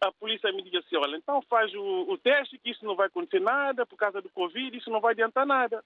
A 0.00 0.10
polícia 0.12 0.50
me 0.52 0.62
disse 0.62 0.78
assim, 0.78 0.96
olha, 0.96 1.16
então 1.16 1.42
faz 1.42 1.72
o, 1.74 2.10
o 2.10 2.18
teste 2.18 2.58
que 2.58 2.70
isso 2.70 2.84
não 2.84 2.96
vai 2.96 3.06
acontecer 3.06 3.40
nada, 3.40 3.84
por 3.84 3.96
causa 3.96 4.20
do 4.20 4.30
Covid, 4.30 4.76
isso 4.76 4.90
não 4.90 5.00
vai 5.00 5.12
adiantar 5.12 5.46
nada. 5.46 5.84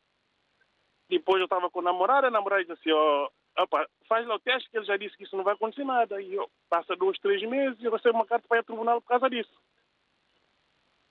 Depois 1.19 1.39
eu 1.39 1.45
estava 1.45 1.71
com 1.71 1.81
a 1.81 1.85
namorada, 1.85 2.29
a 2.29 2.31
namorada 2.31 2.63
disse 2.63 2.73
assim, 2.73 2.93
ó, 2.93 3.29
oh, 3.59 3.63
opa, 3.63 3.87
faz 4.09 4.27
lá 4.27 4.35
o 4.35 4.41
teste 4.41 4.71
que 4.71 4.77
ele 4.77 4.87
já 4.87 4.97
disse 4.97 5.17
que 5.17 5.25
isso 5.25 5.37
não 5.37 5.45
vai 5.45 5.55
acontecer 5.55 5.85
nada. 5.85 6.21
E 6.21 6.35
eu, 6.35 6.51
passa 6.69 6.97
dois, 6.97 7.19
três 7.19 7.43
meses 7.49 7.81
e 7.81 7.85
eu 7.85 7.93
recebo 7.93 8.19
uma 8.19 8.27
carta 8.27 8.47
para 8.49 8.59
ir 8.59 8.61
ao 8.61 8.65
tribunal 8.65 9.01
por 9.01 9.09
causa 9.09 9.29
disso 9.31 9.53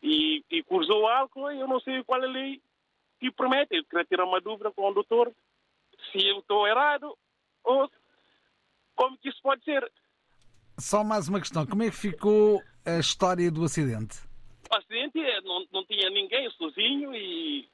e, 0.04 0.44
e 0.52 0.62
cruzou 0.64 1.04
o 1.04 1.08
álcool 1.08 1.50
e 1.52 1.62
eu 1.62 1.68
não 1.68 1.80
sei 1.80 2.04
qual 2.04 2.22
é 2.22 2.26
a 2.26 2.30
lei 2.30 2.62
que 3.20 3.32
promete. 3.32 3.78
Eu 3.78 3.86
queria 3.86 4.06
tirar 4.06 4.26
uma 4.26 4.42
dúvida 4.42 4.70
com 4.72 4.90
o 4.90 4.94
doutor 4.94 5.34
se 6.12 6.28
eu 6.28 6.40
estou 6.40 6.68
errado 6.68 7.18
ou 7.64 7.90
como 8.96 9.18
que 9.18 9.30
isso 9.30 9.42
pode 9.42 9.64
ser. 9.64 9.90
Só 10.78 11.04
mais 11.04 11.30
uma 11.30 11.40
questão. 11.40 11.66
Como 11.66 11.84
é 11.84 11.90
que 11.90 11.96
ficou 11.96 12.62
a 12.86 13.00
história 13.00 13.50
do 13.50 13.64
acidente? 13.64 14.18
O 14.70 14.76
acidente 14.76 15.20
é, 15.20 15.40
não, 15.42 15.66
não 15.72 15.86
tinha 15.86 16.10
ninguém 16.10 16.50
sozinho 16.52 17.16
e 17.16 17.70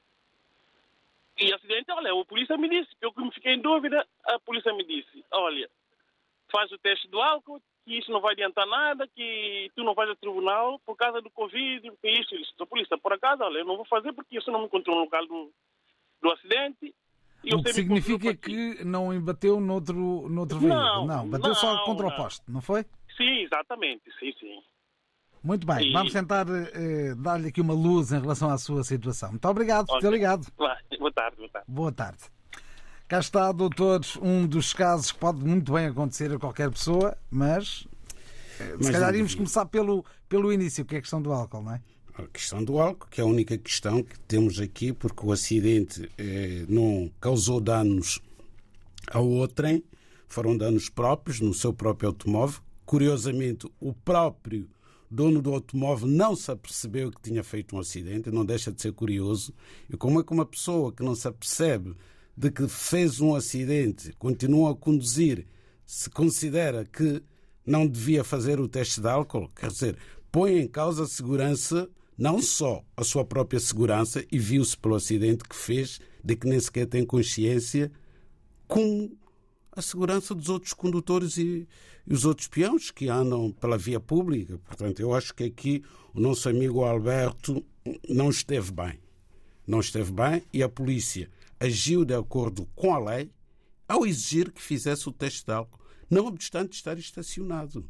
e 1.39 1.53
acidente, 1.53 1.91
olha, 1.91 2.11
a 2.11 2.25
polícia 2.25 2.57
me 2.57 2.69
disse, 2.69 2.89
eu 3.01 3.13
que 3.13 3.21
me 3.21 3.31
fiquei 3.31 3.53
em 3.53 3.61
dúvida, 3.61 4.05
a 4.25 4.39
polícia 4.39 4.73
me 4.73 4.83
disse, 4.85 5.23
olha, 5.31 5.69
faz 6.51 6.71
o 6.71 6.77
teste 6.77 7.07
do 7.07 7.21
álcool, 7.21 7.61
que 7.85 7.97
isso 7.97 8.11
não 8.11 8.19
vai 8.19 8.33
adiantar 8.33 8.67
nada, 8.67 9.07
que 9.07 9.71
tu 9.75 9.83
não 9.83 9.93
vais 9.93 10.09
ao 10.09 10.15
tribunal 10.15 10.79
por 10.85 10.95
causa 10.95 11.21
do 11.21 11.29
Covid, 11.29 11.89
porque 11.91 12.09
isso, 12.09 12.35
isso. 12.35 12.53
A 12.59 12.65
polícia, 12.65 12.97
por 12.97 13.13
acaso, 13.13 13.43
olha, 13.43 13.59
eu 13.59 13.65
não 13.65 13.77
vou 13.77 13.85
fazer 13.85 14.11
porque 14.13 14.37
isso 14.37 14.51
não 14.51 14.59
me 14.59 14.65
encontrou 14.65 14.95
no 14.95 15.03
local 15.03 15.25
do, 15.25 15.51
do 16.21 16.31
acidente. 16.31 16.93
o 17.53 17.63
que 17.63 17.73
significa 17.73 18.35
que 18.35 18.83
não 18.83 19.13
embateu 19.13 19.59
noutro, 19.59 20.27
noutro 20.29 20.59
veículo. 20.59 20.81
Não, 20.81 21.05
não 21.05 21.29
bateu 21.29 21.49
não, 21.49 21.55
só 21.55 21.83
contra 21.85 22.07
não. 22.07 22.13
o 22.13 22.17
poste, 22.17 22.43
não 22.49 22.61
foi? 22.61 22.83
Sim, 23.15 23.43
exatamente, 23.43 24.03
sim, 24.19 24.33
sim. 24.39 24.61
Muito 25.43 25.65
bem, 25.65 25.89
e... 25.89 25.93
vamos 25.93 26.11
tentar 26.11 26.45
eh, 26.49 27.15
dar-lhe 27.17 27.47
aqui 27.47 27.61
uma 27.61 27.73
luz 27.73 28.11
em 28.11 28.19
relação 28.19 28.49
à 28.49 28.57
sua 28.57 28.83
situação. 28.83 29.29
Muito 29.29 29.47
obrigado 29.47 29.87
por 29.87 29.99
ter 29.99 30.11
ligado. 30.11 30.47
Boa 30.57 30.75
tarde, 31.11 31.37
boa 31.37 31.49
tarde. 31.49 31.65
Boa 31.67 31.91
tarde. 31.91 32.19
Cá 33.07 33.19
está, 33.19 33.51
doutores, 33.51 34.17
um 34.17 34.45
dos 34.45 34.71
casos 34.71 35.11
que 35.11 35.17
pode 35.17 35.43
muito 35.43 35.73
bem 35.73 35.87
acontecer 35.87 36.31
a 36.31 36.37
qualquer 36.37 36.69
pessoa, 36.69 37.17
mas, 37.31 37.87
eh, 38.59 38.75
mas 38.77 38.85
se 38.85 38.91
calhar 38.91 39.15
íamos 39.15 39.33
começar 39.33 39.65
pelo, 39.65 40.05
pelo 40.27 40.53
início, 40.53 40.85
que 40.85 40.95
é 40.95 40.97
a 40.99 41.01
questão 41.01 41.21
do 41.21 41.31
álcool, 41.31 41.63
não 41.63 41.73
é? 41.73 41.81
A 42.13 42.27
questão 42.27 42.63
do 42.63 42.77
álcool, 42.77 43.07
que 43.09 43.21
é 43.21 43.23
a 43.23 43.27
única 43.27 43.57
questão 43.57 44.03
que 44.03 44.19
temos 44.19 44.59
aqui, 44.59 44.93
porque 44.93 45.25
o 45.25 45.31
acidente 45.31 46.07
eh, 46.17 46.65
não 46.67 47.09
causou 47.19 47.61
danos 47.61 48.21
ao 49.09 49.25
outrem, 49.27 49.83
foram 50.27 50.55
danos 50.55 50.89
próprios 50.89 51.39
no 51.39 51.53
seu 51.53 51.73
próprio 51.73 52.09
automóvel. 52.09 52.61
Curiosamente, 52.85 53.67
o 53.79 53.93
próprio 53.93 54.69
dono 55.09 55.41
do 55.41 55.53
automóvel 55.53 56.07
não 56.07 56.35
se 56.35 56.51
apercebeu 56.51 57.11
que 57.11 57.21
tinha 57.21 57.43
feito 57.43 57.75
um 57.75 57.79
acidente, 57.79 58.29
não 58.29 58.45
deixa 58.45 58.71
de 58.71 58.81
ser 58.81 58.93
curioso. 58.93 59.53
E 59.89 59.97
como 59.97 60.19
é 60.19 60.23
que 60.23 60.31
uma 60.31 60.45
pessoa 60.45 60.91
que 60.91 61.03
não 61.03 61.15
se 61.15 61.27
apercebe 61.27 61.95
de 62.37 62.51
que 62.51 62.67
fez 62.67 63.19
um 63.19 63.35
acidente, 63.35 64.13
continua 64.17 64.71
a 64.71 64.75
conduzir, 64.75 65.45
se 65.85 66.09
considera 66.09 66.85
que 66.85 67.21
não 67.65 67.87
devia 67.87 68.23
fazer 68.23 68.59
o 68.59 68.67
teste 68.67 69.01
de 69.01 69.07
álcool, 69.07 69.49
quer 69.49 69.69
dizer, 69.69 69.97
põe 70.31 70.59
em 70.59 70.67
causa 70.67 71.03
a 71.03 71.07
segurança, 71.07 71.89
não 72.17 72.41
só 72.41 72.83
a 72.95 73.03
sua 73.03 73.25
própria 73.25 73.59
segurança, 73.59 74.23
e 74.31 74.39
viu-se 74.39 74.77
pelo 74.77 74.95
acidente 74.95 75.43
que 75.43 75.55
fez, 75.55 75.99
de 76.23 76.35
que 76.35 76.47
nem 76.47 76.59
sequer 76.59 76.85
tem 76.85 77.05
consciência, 77.05 77.91
como 78.67 79.11
a 79.79 79.81
segurança 79.81 80.35
dos 80.35 80.49
outros 80.49 80.73
condutores 80.73 81.37
e, 81.37 81.67
e, 82.05 82.13
os 82.13 82.25
outros 82.25 82.47
peões 82.47 82.91
que 82.91 83.09
andam 83.09 83.51
pela 83.51 83.77
via 83.77 83.99
pública. 83.99 84.59
Portanto, 84.59 84.99
eu 84.99 85.13
acho 85.13 85.33
que 85.33 85.43
aqui 85.43 85.83
o 86.13 86.19
nosso 86.19 86.47
amigo 86.49 86.83
Alberto 86.83 87.63
não 88.07 88.29
esteve 88.29 88.71
bem. 88.71 88.99
Não 89.65 89.79
esteve 89.79 90.11
bem 90.11 90.43
e 90.53 90.63
a 90.63 90.69
polícia 90.69 91.29
agiu 91.59 92.05
de 92.05 92.13
acordo 92.13 92.67
com 92.75 92.93
a 92.93 92.99
lei 92.99 93.29
ao 93.87 94.05
exigir 94.05 94.51
que 94.51 94.61
fizesse 94.61 95.09
o 95.09 95.11
teste 95.11 95.45
de 95.45 95.51
álcool, 95.51 95.79
não 96.09 96.27
obstante 96.27 96.73
estar 96.73 96.97
estacionado. 96.97 97.83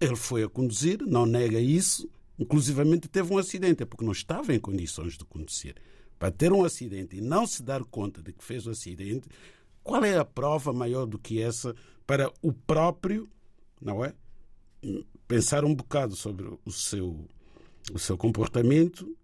Ele 0.00 0.16
foi 0.16 0.42
a 0.42 0.48
conduzir, 0.48 1.02
não 1.06 1.26
nega 1.26 1.60
isso, 1.60 2.08
inclusivamente 2.38 3.06
teve 3.06 3.32
um 3.32 3.38
acidente, 3.38 3.82
é 3.82 3.86
porque 3.86 4.04
não 4.04 4.12
estava 4.12 4.54
em 4.54 4.58
condições 4.58 5.16
de 5.16 5.24
conduzir. 5.24 5.76
Para 6.18 6.30
ter 6.30 6.52
um 6.52 6.64
acidente 6.64 7.16
e 7.16 7.20
não 7.20 7.46
se 7.46 7.62
dar 7.62 7.84
conta 7.84 8.22
de 8.22 8.32
que 8.32 8.42
fez 8.42 8.66
o 8.66 8.70
acidente, 8.70 9.28
qual 9.84 10.04
é 10.04 10.16
a 10.16 10.24
prova 10.24 10.72
maior 10.72 11.06
do 11.06 11.18
que 11.18 11.40
essa 11.40 11.74
para 12.06 12.32
o 12.42 12.52
próprio, 12.52 13.28
não 13.80 14.04
é? 14.04 14.14
Pensar 15.28 15.64
um 15.64 15.74
bocado 15.74 16.16
sobre 16.16 16.46
o 16.64 16.72
seu, 16.72 17.24
o 17.92 17.98
seu 17.98 18.16
comportamento 18.16 19.16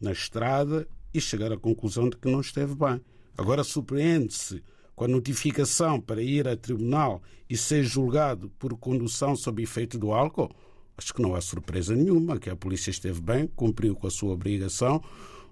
na 0.00 0.12
estrada 0.12 0.88
e 1.12 1.20
chegar 1.20 1.52
à 1.52 1.56
conclusão 1.58 2.08
de 2.08 2.16
que 2.16 2.30
não 2.30 2.40
esteve 2.40 2.74
bem. 2.74 3.00
Agora 3.36 3.62
surpreende-se 3.62 4.62
com 4.94 5.04
a 5.04 5.08
notificação 5.08 6.00
para 6.00 6.22
ir 6.22 6.46
a 6.48 6.56
tribunal 6.56 7.22
e 7.48 7.56
ser 7.56 7.82
julgado 7.84 8.50
por 8.58 8.76
condução 8.76 9.34
sob 9.36 9.62
efeito 9.62 9.98
do 9.98 10.12
álcool. 10.12 10.50
Acho 10.96 11.14
que 11.14 11.22
não 11.22 11.34
há 11.34 11.40
surpresa 11.40 11.94
nenhuma, 11.94 12.38
que 12.38 12.50
a 12.50 12.56
polícia 12.56 12.90
esteve 12.90 13.20
bem, 13.20 13.46
cumpriu 13.46 13.94
com 13.94 14.06
a 14.06 14.10
sua 14.10 14.32
obrigação. 14.32 15.02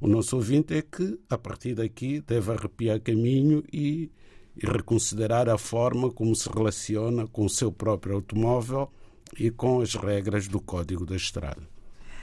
O 0.01 0.07
nosso 0.07 0.37
ouvinte 0.37 0.75
é 0.75 0.83
que, 0.83 1.19
a 1.29 1.39
partir 1.39 1.75
daqui, 1.75 2.21
deve 2.21 2.53
arrepiar 2.53 3.01
caminho 3.01 3.65
e, 3.73 4.11
e 4.61 4.67
reconsiderar 4.67 5.49
a 5.49 5.57
forma 5.57 6.11
como 6.11 6.35
se 6.35 6.49
relaciona 6.49 7.27
com 7.27 7.45
o 7.45 7.51
seu 7.51 7.71
próprio 7.71 8.17
automóvel 8.17 8.91
e 9.39 9.51
com 9.51 9.81
as 9.81 9.95
regras 9.95 10.49
do 10.49 10.61
Código 10.61 11.07
da 11.07 11.17
Estrada. 11.17 11.63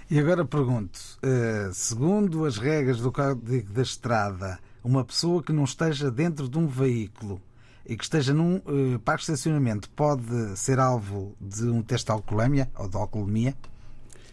E 0.09 0.19
agora 0.19 0.45
pergunto, 0.45 0.99
uh, 1.23 1.73
segundo 1.73 2.45
as 2.45 2.57
regras 2.57 2.99
do 2.99 3.11
Código 3.11 3.73
da 3.73 3.81
Estrada, 3.81 4.59
uma 4.83 5.03
pessoa 5.03 5.41
que 5.41 5.51
não 5.51 5.63
esteja 5.63 6.11
dentro 6.11 6.47
de 6.47 6.59
um 6.59 6.67
veículo 6.67 7.41
e 7.85 7.95
que 7.97 8.03
esteja 8.03 8.33
num 8.33 8.57
uh, 8.57 8.99
parque 8.99 9.25
de 9.25 9.31
estacionamento 9.31 9.89
pode 9.91 10.57
ser 10.57 10.79
alvo 10.79 11.35
de 11.41 11.63
um 11.63 11.81
teste 11.81 12.05
de 12.05 12.11
alcoolemia 12.11 12.69
ou 12.77 12.87
de 12.87 12.97
alcoolemia? 12.97 13.55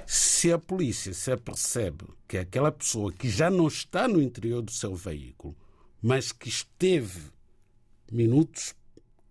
Se 0.06 0.52
a 0.52 0.58
polícia 0.58 1.14
se 1.14 1.32
apercebe 1.32 2.04
que 2.28 2.36
aquela 2.36 2.70
pessoa 2.70 3.10
que 3.10 3.30
já 3.30 3.48
não 3.48 3.66
está 3.66 4.06
no 4.06 4.20
interior 4.20 4.60
do 4.60 4.72
seu 4.72 4.94
veículo, 4.94 5.56
mas 6.02 6.32
que 6.32 6.50
esteve 6.50 7.31
minutos 8.12 8.74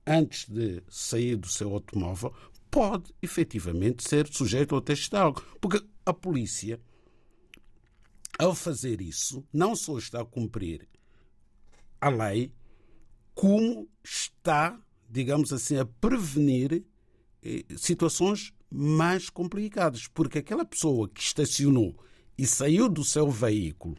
antes 0.06 0.48
de 0.50 0.82
sair 0.90 1.36
do 1.36 1.48
seu 1.48 1.72
automóvel, 1.74 2.34
pode 2.70 3.14
efetivamente 3.22 4.08
ser 4.08 4.28
sujeito 4.28 4.74
ao 4.74 4.82
teste 4.82 5.10
de 5.10 5.18
álcool. 5.18 5.44
Porque 5.60 5.84
a 6.06 6.14
polícia, 6.14 6.80
ao 8.40 8.56
fazer 8.56 9.02
isso, 9.02 9.46
não 9.54 9.76
só 9.76 9.98
está 9.98 10.22
a 10.22 10.26
cumprir 10.26 10.88
a 12.00 12.10
lei, 12.10 12.54
como 13.36 13.88
está, 14.04 14.80
digamos 15.10 15.54
assim, 15.54 15.78
a 15.78 15.86
prevenir 15.86 16.84
eh, 17.44 17.66
situações 17.78 18.54
mais 18.70 19.30
complicadas. 19.30 20.08
Porque 20.08 20.40
aquela 20.40 20.66
pessoa 20.66 21.08
que 21.10 21.22
estacionou 21.22 21.96
e 22.38 22.48
saiu 22.48 22.90
do 22.90 23.04
seu 23.04 23.30
veículo 23.30 23.98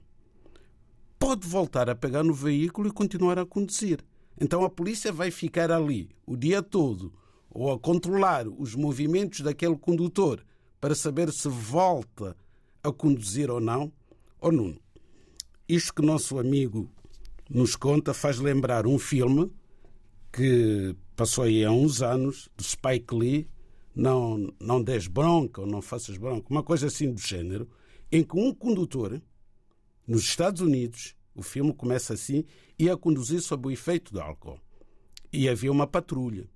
pode 1.19 1.47
voltar 1.47 1.89
a 1.89 1.95
pegar 1.95 2.25
no 2.25 2.35
veículo 2.35 2.89
e 2.89 2.93
continuar 2.93 3.39
a 3.39 3.47
conduzir. 3.47 4.05
Então 4.43 4.65
a 4.65 4.69
polícia 4.69 5.13
vai 5.13 5.31
ficar 5.31 5.71
ali 5.71 6.11
o 6.27 6.37
dia 6.37 6.61
todo 6.61 7.13
ou 7.49 7.71
a 7.71 7.79
controlar 7.79 8.49
os 8.49 8.75
movimentos 8.75 9.39
daquele 9.39 9.77
condutor 9.77 10.45
para 10.81 10.97
saber 10.97 11.31
se 11.31 11.49
volta 11.49 12.37
a 12.83 12.91
conduzir 12.91 13.53
ou 13.53 13.61
não. 13.61 13.93
Ou 14.41 14.51
Nuno, 14.51 14.81
isto 15.69 15.95
que 15.95 16.03
nosso 16.03 16.41
amigo 16.41 16.91
nos 17.49 17.77
conta 17.77 18.13
faz 18.13 18.41
lembrar 18.41 18.85
um 18.85 18.99
filme 18.99 19.49
que 20.33 20.97
passou 21.15 21.45
aí 21.45 21.65
há 21.65 21.71
uns 21.71 22.03
anos, 22.03 22.49
de 22.57 22.65
Spike 22.65 23.15
Lee, 23.15 23.49
não, 23.95 24.53
não 24.59 24.83
des 24.83 25.07
bronca 25.07 25.61
ou 25.61 25.69
não 25.69 25.81
faças 25.81 26.17
bronca, 26.17 26.49
uma 26.51 26.65
coisa 26.65 26.89
assim 26.89 27.13
do 27.13 27.21
género, 27.21 27.71
em 28.11 28.25
que 28.25 28.37
um 28.37 28.53
condutor, 28.53 29.23
nos 30.05 30.23
Estados 30.23 30.61
Unidos, 30.61 31.15
o 31.35 31.43
filme 31.43 31.73
começa 31.73 32.15
assim, 32.15 32.45
ia 32.79 32.97
conduzir 32.97 33.41
sob 33.41 33.69
o 33.69 33.71
efeito 33.71 34.13
de 34.13 34.21
álcool. 34.21 34.61
E 35.33 35.49
havia 35.49 35.73
uma 35.73 35.87
patrulha. 35.87 36.49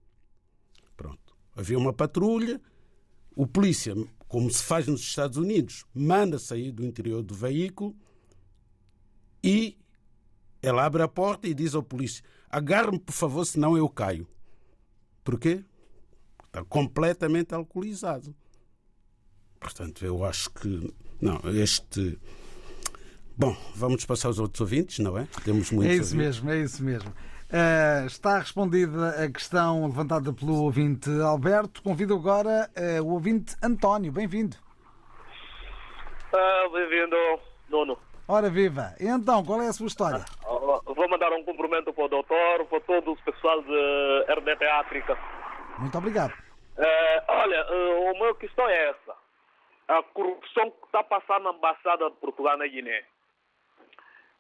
Pronto. 0.97 1.37
Havia 1.55 1.79
uma 1.79 1.93
patrulha, 1.93 2.61
o 3.35 3.47
polícia, 3.47 3.95
como 4.29 4.51
se 4.51 4.63
faz 4.63 4.87
nos 4.87 5.01
Estados 5.01 5.39
Unidos, 5.39 5.85
manda 5.95 6.39
sair 6.39 6.73
do 6.73 6.85
interior 6.85 7.23
do 7.23 7.35
veículo 7.35 7.97
e 9.43 9.79
ela 10.61 10.85
abre 10.85 11.03
a 11.03 11.09
porta 11.09 11.47
e 11.47 11.55
diz 11.55 11.75
ao 11.75 11.83
polícia: 11.83 12.25
agarre-me, 12.51 12.99
por 12.99 13.13
favor, 13.13 13.45
senão 13.45 13.77
eu 13.77 13.89
caio. 13.89 14.27
Porquê? 15.23 15.65
Está 16.47 16.65
completamente 16.65 17.55
alcoolizado. 17.55 18.35
Portanto, 19.61 20.05
eu 20.05 20.25
acho 20.25 20.51
que. 20.51 20.93
Não, 21.21 21.41
este. 21.55 22.19
Bom, 23.39 23.55
vamos 23.75 24.03
passar 24.07 24.29
aos 24.29 24.39
outros 24.39 24.63
ouvintes, 24.63 24.99
não 24.99 25.19
é? 25.19 25.27
Temos 25.45 25.71
muitos. 25.71 25.93
É 25.93 25.97
isso 25.97 26.15
ouvintes. 26.15 26.41
mesmo, 26.41 26.51
é 26.51 26.57
isso 26.57 26.83
mesmo. 26.83 27.11
Uh, 27.11 28.07
está 28.07 28.39
respondida 28.39 29.11
a 29.11 29.31
questão 29.31 29.85
levantada 29.87 30.33
pelo 30.33 30.65
ouvinte 30.65 31.11
Alberto. 31.21 31.83
Convido 31.83 32.15
agora 32.15 32.71
uh, 32.75 33.03
o 33.05 33.13
ouvinte 33.13 33.55
António. 33.63 34.11
Bem-vindo. 34.11 34.57
Uh, 36.33 36.71
Bem-vindo, 36.73 37.17
Nuno. 37.69 37.99
Ora 38.27 38.49
viva. 38.49 38.95
E 38.99 39.07
então, 39.07 39.45
qual 39.45 39.61
é 39.61 39.69
a 39.69 39.73
sua 39.73 39.87
história? 39.87 40.25
vou 40.43 41.09
mandar 41.11 41.31
um 41.33 41.45
cumprimento 41.45 41.93
para 41.93 42.05
o 42.05 42.09
doutor, 42.09 42.65
para 42.65 42.81
todo 42.81 43.13
o 43.13 43.17
pessoal 43.23 43.63
de 43.63 44.25
RDP 44.33 44.67
África. 44.67 45.19
Muito 45.79 45.99
obrigado. 45.99 46.33
olha, 47.29 47.67
uh, 47.71 48.09
a 48.09 48.13
minha 48.15 48.35
questão 48.37 48.67
é 48.67 48.89
essa. 48.89 49.15
A 49.89 50.03
corrupção 50.03 50.71
que 50.71 50.87
está 50.87 51.05
passando 51.05 51.45
na 51.45 51.53
Embaixada 51.53 52.11
de 52.11 52.17
Portugal 52.17 52.57
na 52.57 52.67
Guiné. 52.67 53.05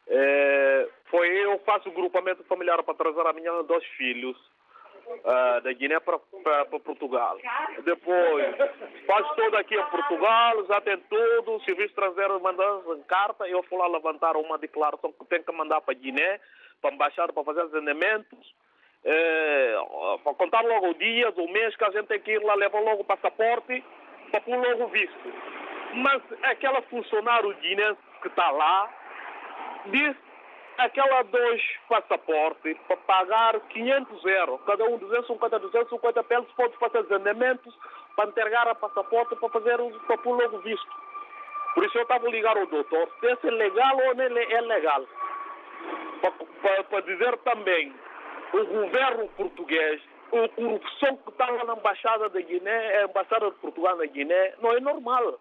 É, 0.08 0.88
foi 1.10 1.28
eu 1.28 1.58
faço 1.60 1.90
grupamento 1.90 2.44
familiar 2.44 2.82
para 2.82 2.94
trazer 2.94 3.26
a 3.26 3.32
minha 3.32 3.62
dois 3.64 3.84
filhos 3.96 4.36
uh, 5.06 5.60
da 5.62 5.72
Guiné 5.72 5.98
para, 6.00 6.18
Portugal. 6.80 7.38
Depois, 7.84 8.56
faz 9.06 9.28
tudo 9.34 9.56
aqui 9.56 9.76
em 9.76 9.86
Portugal, 9.86 10.64
já 10.66 10.80
tem 10.80 10.96
tudo, 10.98 11.56
o 11.56 11.60
serviço 11.64 11.90
estrangeiro 11.90 12.40
mandou 12.40 13.02
carta, 13.08 13.48
eu 13.48 13.62
fui 13.64 13.78
lá 13.78 13.86
levantar 13.88 14.36
uma 14.36 14.58
declaração 14.58 15.12
que 15.12 15.24
tem 15.26 15.42
que 15.42 15.52
mandar 15.52 15.80
para 15.80 15.94
Guiné, 15.94 16.40
para 16.80 16.94
embaixada, 16.94 17.32
para 17.32 17.44
fazer 17.44 17.62
os. 17.62 18.54
É, 19.04 19.76
para 20.24 20.34
contar 20.34 20.62
logo 20.62 20.90
o 20.90 20.94
dia, 20.94 21.30
o 21.30 21.48
mês 21.52 21.76
que 21.76 21.84
a 21.84 21.90
gente 21.90 22.06
tem 22.06 22.20
que 22.20 22.32
ir 22.32 22.42
lá, 22.42 22.54
levar 22.54 22.80
logo 22.80 23.02
o 23.02 23.04
passaporte, 23.04 23.84
para 24.30 24.40
pôr 24.40 24.56
logo 24.56 24.84
o 24.84 24.88
visto. 24.88 25.32
Mas 25.94 26.20
aquela 26.42 26.82
funcionário 26.82 27.54
guinense 27.58 28.00
que 28.20 28.28
está 28.28 28.50
lá, 28.50 28.92
disse 29.90 30.26
aquela 30.78 31.22
dois 31.22 31.62
passaportes 31.88 32.76
para 32.86 32.96
pagar 32.98 33.60
500 33.60 34.24
euros, 34.24 34.60
cada 34.66 34.84
um 34.84 34.98
250, 34.98 35.58
250 35.58 36.24
pesos, 36.24 36.52
pode 36.52 36.76
fazer 36.76 36.98
agendamentos 36.98 37.74
para 38.14 38.28
entregar 38.28 38.68
a 38.68 38.74
passaporte 38.74 39.36
para 39.36 39.48
fazer 39.48 39.78
para 40.06 40.18
pôr 40.18 40.36
logo 40.36 40.58
visto. 40.58 41.06
Por 41.74 41.84
isso 41.84 41.98
eu 41.98 42.02
estava 42.02 42.28
ligar 42.28 42.56
ao 42.56 42.66
doutor 42.66 43.10
se 43.20 43.48
é 43.48 43.50
legal 43.50 43.96
ou 44.06 44.14
não 44.14 44.24
é 44.24 44.60
legal. 44.60 45.04
Para, 46.20 46.30
para, 46.32 46.84
para 46.84 47.00
dizer 47.00 47.36
também, 47.38 47.94
o 48.52 48.64
governo 48.64 49.28
português, 49.36 50.00
a 50.32 50.48
corrupção 50.48 51.16
que 51.18 51.30
está 51.30 51.50
lá 51.50 51.64
na 51.64 51.74
Embaixada 51.74 52.28
da 52.28 52.40
Guiné, 52.40 52.98
a 52.98 53.04
Embaixada 53.04 53.50
de 53.50 53.56
Portugal 53.58 53.96
na 53.96 54.06
Guiné, 54.06 54.54
não 54.60 54.72
é 54.72 54.80
normal. 54.80 55.38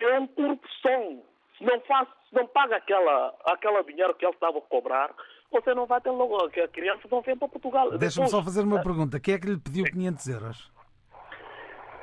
É 0.00 0.18
uma 0.18 0.28
corrupção 0.28 1.22
não 1.62 1.80
faz, 1.82 2.08
não 2.32 2.46
paga 2.46 2.76
aquela, 2.76 3.34
aquela 3.44 3.82
dinheiro 3.84 4.14
que 4.14 4.24
ele 4.24 4.32
estava 4.32 4.58
a 4.58 4.62
cobrar, 4.62 5.14
você 5.50 5.74
não 5.74 5.86
vai 5.86 6.00
ter 6.00 6.10
logo, 6.10 6.48
que 6.48 6.60
a 6.60 6.68
criança 6.68 7.06
não 7.10 7.20
vem 7.20 7.36
para 7.36 7.48
Portugal. 7.48 7.90
Deixa-me 7.98 8.28
só 8.28 8.42
fazer 8.42 8.62
uma 8.62 8.82
pergunta. 8.82 9.20
Quem 9.20 9.34
é 9.34 9.38
que 9.38 9.46
lhe 9.46 9.58
pediu 9.58 9.84
500 9.84 10.28
euros? 10.28 10.72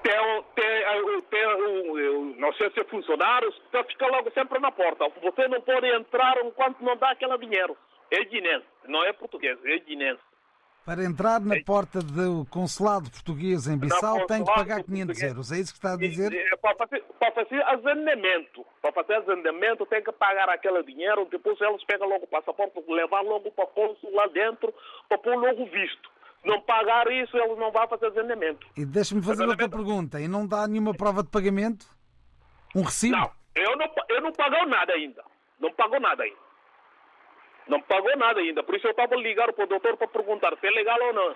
Tem, 0.03 0.43
tem, 0.55 1.21
tem, 1.29 2.35
não 2.37 2.53
sei 2.53 2.69
se 2.71 2.79
é 2.79 2.83
funcionário, 2.85 3.49
está 3.49 3.83
ficar 3.83 4.07
logo 4.07 4.31
sempre 4.31 4.59
na 4.59 4.71
porta. 4.71 5.09
Você 5.21 5.47
não 5.47 5.61
pode 5.61 5.87
entrar 5.87 6.37
enquanto 6.45 6.79
não 6.81 6.95
dá 6.95 7.11
aquele 7.11 7.37
dinheiro. 7.39 7.75
É 8.11 8.23
guinense, 8.23 8.65
não 8.87 9.03
é 9.03 9.11
português, 9.13 9.59
é 9.65 9.77
guinense. 9.79 10.21
Para 10.89 11.03
entrar 11.03 11.39
na 11.39 11.61
porta 11.63 11.99
do 11.99 12.47
consulado 12.49 13.11
português 13.11 13.67
em 13.67 13.77
Bissau 13.77 14.25
tem 14.25 14.43
que 14.43 14.51
pagar 14.51 14.83
500 14.83 15.21
euros. 15.21 15.51
É 15.51 15.59
isso 15.59 15.71
que 15.71 15.77
está 15.77 15.93
a 15.93 15.95
dizer? 15.95 16.33
É, 16.33 16.55
para 16.57 16.75
fazer, 16.77 17.03
para 17.19 17.31
fazer. 17.31 17.63
Para 18.81 18.91
fazer 18.93 19.13
agendamento 19.17 19.85
tem 19.85 20.03
que 20.03 20.11
pagar 20.11 20.49
aquele 20.49 20.81
dinheiro. 20.81 21.27
Depois 21.29 21.61
eles 21.61 21.83
pegam 21.83 22.09
logo 22.09 22.23
o 22.23 22.27
passaporte, 22.27 22.73
levar 22.87 23.21
logo 23.21 23.51
para 23.51 23.65
o 23.65 23.67
consul 23.67 24.11
lá 24.15 24.25
dentro 24.29 24.73
para 25.07 25.19
pôr 25.19 25.35
logo 25.35 25.63
visto. 25.67 26.09
Não 26.43 26.59
pagar 26.61 27.05
isso, 27.11 27.37
eles 27.37 27.59
não 27.59 27.71
vão 27.71 27.87
fazer 27.87 28.07
agendamento. 28.07 28.65
E 28.75 28.83
deixa-me 28.83 29.21
fazer 29.21 29.47
outra 29.47 29.69
pergunta. 29.69 30.19
E 30.19 30.27
não 30.27 30.47
dá 30.47 30.67
nenhuma 30.67 30.95
prova 30.95 31.21
de 31.21 31.29
pagamento? 31.29 31.85
Um 32.75 32.81
recibo? 32.81 33.15
Não, 33.15 33.31
eu 33.53 33.77
não, 33.77 33.87
eu 34.09 34.21
não 34.21 34.31
pago 34.31 34.65
nada 34.65 34.91
ainda. 34.93 35.23
Não 35.59 35.71
pago 35.71 35.99
nada 35.99 36.23
ainda. 36.23 36.48
Não 37.69 37.79
pagou 37.81 38.17
nada 38.17 38.39
ainda. 38.39 38.63
Por 38.63 38.75
isso 38.75 38.87
eu 38.87 38.91
estava 38.91 39.15
ligar 39.15 39.53
para 39.53 39.63
o 39.63 39.67
doutor 39.67 39.95
para 39.95 40.07
perguntar 40.07 40.57
se 40.57 40.67
é 40.67 40.71
legal 40.71 40.99
ou 41.01 41.13
não. 41.13 41.35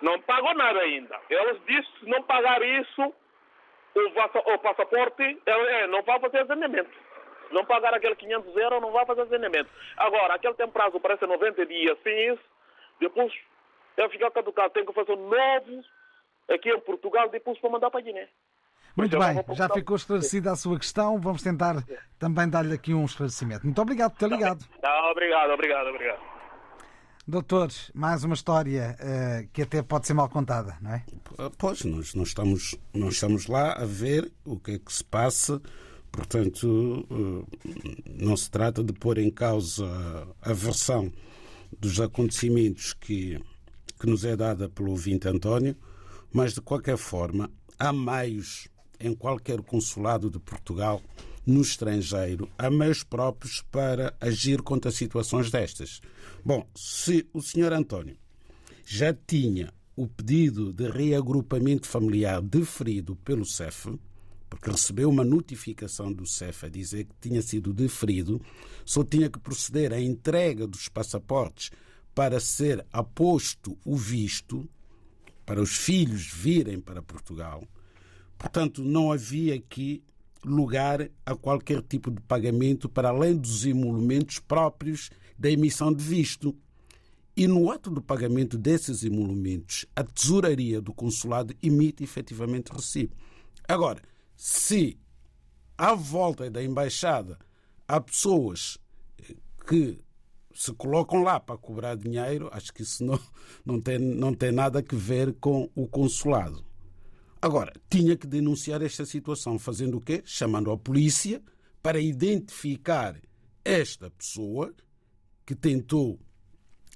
Não 0.00 0.20
pagou 0.22 0.54
nada 0.54 0.80
ainda. 0.80 1.20
Eles 1.28 1.60
disseram 1.66 1.98
se 1.98 2.08
não 2.08 2.22
pagar 2.22 2.62
isso, 2.62 3.14
o, 3.94 4.58
passaporte, 4.58 5.42
é, 5.44 5.86
não 5.88 6.02
vai 6.02 6.18
fazer 6.20 6.38
agendamento. 6.38 6.90
Não 7.50 7.64
pagar 7.66 7.92
aquele 7.92 8.16
500 8.16 8.56
euros, 8.56 8.80
não 8.80 8.92
vai 8.92 9.04
fazer 9.04 9.22
agendamento. 9.22 9.68
Agora, 9.96 10.34
aquele 10.34 10.54
tem 10.54 10.68
prazo, 10.68 11.00
parece 11.00 11.26
90 11.26 11.66
dias. 11.66 11.98
Sem 12.02 12.32
isso, 12.32 12.42
depois 13.00 13.32
ele 13.96 14.08
fica 14.10 14.30
caducado. 14.30 14.72
Tem 14.72 14.86
que 14.86 14.92
fazer 14.92 15.16
novos 15.16 15.86
aqui 16.48 16.70
em 16.70 16.80
Portugal, 16.80 17.28
depois 17.28 17.58
para 17.58 17.70
mandar 17.70 17.90
para 17.90 18.00
Guiné. 18.00 18.28
Muito 18.96 19.18
bem, 19.18 19.56
já 19.56 19.68
ficou 19.68 19.96
esclarecida 19.96 20.52
a 20.52 20.56
sua 20.56 20.78
questão. 20.78 21.18
Vamos 21.18 21.42
tentar 21.42 21.82
também 22.18 22.48
dar-lhe 22.48 22.74
aqui 22.74 22.92
um 22.92 23.04
esclarecimento. 23.04 23.64
Muito 23.64 23.80
obrigado 23.80 24.12
por 24.12 24.18
ter 24.18 24.28
ligado. 24.28 24.64
Tá, 24.80 25.10
obrigado, 25.10 25.50
obrigado, 25.50 25.86
obrigado. 25.88 26.32
Doutores, 27.26 27.90
mais 27.94 28.24
uma 28.24 28.34
história 28.34 28.96
uh, 28.98 29.48
que 29.52 29.62
até 29.62 29.80
pode 29.80 30.08
ser 30.08 30.12
mal 30.12 30.28
contada, 30.28 30.76
não 30.80 30.92
é? 30.92 31.04
Pois, 31.56 31.84
nós, 31.84 32.14
nós, 32.14 32.28
estamos, 32.28 32.74
nós 32.92 33.14
estamos 33.14 33.46
lá 33.46 33.74
a 33.74 33.84
ver 33.84 34.32
o 34.44 34.58
que 34.58 34.72
é 34.72 34.78
que 34.78 34.92
se 34.92 35.04
passa, 35.04 35.62
portanto, 36.10 37.06
uh, 37.08 37.46
não 38.06 38.36
se 38.36 38.50
trata 38.50 38.82
de 38.82 38.92
pôr 38.92 39.18
em 39.18 39.30
causa 39.30 39.86
a 40.42 40.52
versão 40.52 41.12
dos 41.78 42.00
acontecimentos 42.00 42.92
que, 42.92 43.40
que 44.00 44.06
nos 44.06 44.24
é 44.24 44.36
dada 44.36 44.68
pelo 44.68 44.90
ouvinte 44.90 45.28
António, 45.28 45.76
mas 46.32 46.54
de 46.54 46.60
qualquer 46.60 46.96
forma, 46.96 47.48
há 47.78 47.92
meios 47.92 48.66
em 49.02 49.14
qualquer 49.14 49.60
consulado 49.62 50.30
de 50.30 50.38
Portugal 50.38 51.02
no 51.46 51.60
estrangeiro 51.60 52.48
a 52.56 52.70
meios 52.70 53.02
próprios 53.02 53.62
para 53.70 54.14
agir 54.20 54.62
contra 54.62 54.90
situações 54.90 55.50
destas. 55.50 56.00
Bom, 56.44 56.66
se 56.74 57.26
o 57.32 57.40
Sr. 57.40 57.72
António 57.72 58.16
já 58.84 59.12
tinha 59.12 59.72
o 59.94 60.06
pedido 60.06 60.72
de 60.72 60.88
reagrupamento 60.88 61.86
familiar 61.86 62.40
deferido 62.40 63.16
pelo 63.16 63.44
CEF, 63.44 63.98
porque 64.48 64.70
recebeu 64.70 65.08
uma 65.08 65.24
notificação 65.24 66.12
do 66.12 66.26
CEF 66.26 66.66
a 66.66 66.68
dizer 66.68 67.04
que 67.04 67.28
tinha 67.28 67.42
sido 67.42 67.72
deferido, 67.72 68.40
só 68.84 69.02
tinha 69.02 69.30
que 69.30 69.38
proceder 69.38 69.92
à 69.92 70.00
entrega 70.00 70.66
dos 70.66 70.88
passaportes 70.88 71.70
para 72.14 72.38
ser 72.40 72.84
aposto 72.92 73.78
o 73.84 73.96
visto, 73.96 74.68
para 75.44 75.60
os 75.60 75.76
filhos 75.76 76.26
virem 76.26 76.80
para 76.80 77.02
Portugal. 77.02 77.66
Portanto, 78.42 78.82
não 78.82 79.12
havia 79.12 79.54
aqui 79.54 80.02
lugar 80.44 81.08
a 81.24 81.36
qualquer 81.36 81.80
tipo 81.80 82.10
de 82.10 82.20
pagamento 82.22 82.88
para 82.88 83.10
além 83.10 83.36
dos 83.36 83.64
emolumentos 83.64 84.40
próprios 84.40 85.10
da 85.38 85.48
emissão 85.48 85.92
de 85.92 86.02
visto. 86.02 86.52
E 87.36 87.46
no 87.46 87.70
ato 87.70 87.88
do 87.88 88.02
pagamento 88.02 88.58
desses 88.58 89.04
emolumentos, 89.04 89.86
a 89.94 90.02
tesouraria 90.02 90.80
do 90.80 90.92
consulado 90.92 91.54
emite 91.62 92.02
efetivamente 92.02 92.72
recibo. 92.72 93.14
Agora, 93.68 94.02
se 94.36 94.98
à 95.78 95.94
volta 95.94 96.50
da 96.50 96.64
embaixada 96.64 97.38
há 97.86 98.00
pessoas 98.00 98.76
que 99.68 100.00
se 100.52 100.72
colocam 100.72 101.22
lá 101.22 101.38
para 101.38 101.56
cobrar 101.56 101.94
dinheiro, 101.94 102.50
acho 102.52 102.74
que 102.74 102.82
isso 102.82 103.04
não, 103.04 103.20
não, 103.64 103.80
tem, 103.80 104.00
não 104.00 104.34
tem 104.34 104.50
nada 104.50 104.80
a 104.80 104.96
ver 104.96 105.32
com 105.34 105.70
o 105.76 105.86
consulado. 105.86 106.71
Agora, 107.42 107.72
tinha 107.90 108.16
que 108.16 108.28
denunciar 108.28 108.82
esta 108.82 109.04
situação, 109.04 109.58
fazendo 109.58 109.96
o 109.96 110.00
quê? 110.00 110.22
Chamando 110.24 110.70
a 110.70 110.78
polícia 110.78 111.42
para 111.82 112.00
identificar 112.00 113.20
esta 113.64 114.08
pessoa 114.10 114.72
que 115.44 115.56
tentou 115.56 116.20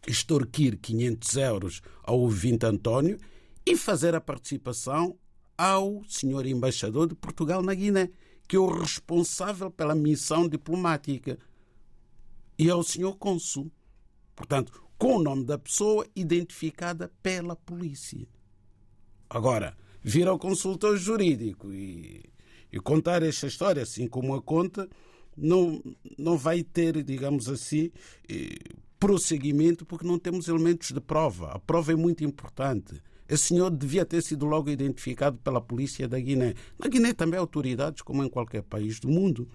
extorquir 0.07 0.79
500 0.79 1.37
euros 1.37 1.83
ao 2.05 2.21
ouvinte 2.21 2.65
António 2.65 3.19
e 3.67 3.77
fazer 3.77 4.15
a 4.15 4.21
participação 4.21 5.19
ao 5.59 6.05
senhor 6.09 6.47
embaixador 6.47 7.09
de 7.09 7.17
Portugal 7.17 7.61
na 7.61 7.75
Guiné, 7.75 8.09
que 8.47 8.55
é 8.55 8.59
o 8.61 8.69
responsável 8.69 9.69
pela 9.69 9.97
missão 9.97 10.49
diplomática, 10.49 11.41
e 12.57 12.71
ao 12.71 12.85
senhor 12.85 13.17
cônsul. 13.17 13.69
Portanto, 14.37 14.81
com 14.97 15.17
o 15.17 15.23
nome 15.23 15.45
da 15.45 15.59
pessoa 15.59 16.07
identificada 16.15 17.11
pela 17.21 17.57
polícia. 17.57 18.29
Agora, 19.29 19.77
vir 20.09 20.29
ao 20.29 20.39
consultor 20.39 20.97
jurídico 20.97 21.73
e, 21.73 22.23
e 22.73 22.79
contar 22.79 23.25
esta 23.25 23.49
história 23.49 23.83
assim 23.83 24.07
como 24.07 24.37
a 24.37 24.41
conta, 24.41 24.89
não, 25.37 25.83
não 26.17 26.39
vai 26.39 26.63
ter, 26.63 27.03
digamos 27.03 27.49
assim, 27.49 27.91
eh, 28.29 28.57
prosseguimento 29.01 29.85
porque 29.85 30.07
não 30.07 30.17
temos 30.17 30.47
elementos 30.47 30.93
de 30.93 31.01
prova. 31.01 31.51
A 31.51 31.59
prova 31.59 31.93
é 31.93 31.97
muito 31.97 32.23
importante. 32.23 33.03
Esse 33.29 33.49
senhor 33.49 33.69
devia 33.69 34.07
ter 34.07 34.23
sido 34.23 34.47
logo 34.47 34.71
identificado 34.71 35.39
pela 35.39 35.61
polícia 35.61 36.07
da 36.07 36.21
Guiné. 36.21 36.55
Na 36.79 36.89
Guiné 36.89 37.13
também 37.13 37.37
há 37.37 37.41
autoridades, 37.41 38.01
como 38.01 38.23
em 38.23 38.29
qualquer 38.29 38.63
país 38.63 39.01
do 39.01 39.09
mundo. 39.09 39.49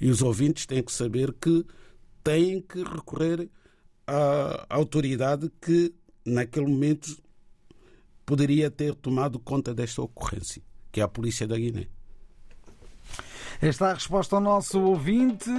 E 0.00 0.08
os 0.08 0.22
ouvintes 0.22 0.64
têm 0.64 0.82
que 0.82 0.92
saber 0.92 1.34
que 1.34 1.62
têm 2.24 2.62
que 2.62 2.82
recorrer 2.82 3.50
à 4.06 4.66
autoridade 4.70 5.52
que, 5.60 5.92
naquele 6.24 6.66
momento, 6.68 7.18
poderia 8.30 8.70
ter 8.70 8.94
tomado 8.94 9.40
conta 9.40 9.74
desta 9.74 10.02
ocorrência, 10.02 10.62
que 10.92 11.00
é 11.00 11.02
a 11.02 11.08
polícia 11.08 11.48
da 11.48 11.56
Guiné. 11.56 11.88
Esta 13.60 13.88
é 13.88 13.90
a 13.90 13.94
resposta 13.94 14.36
ao 14.36 14.40
nosso 14.40 14.80
ouvinte, 14.80 15.50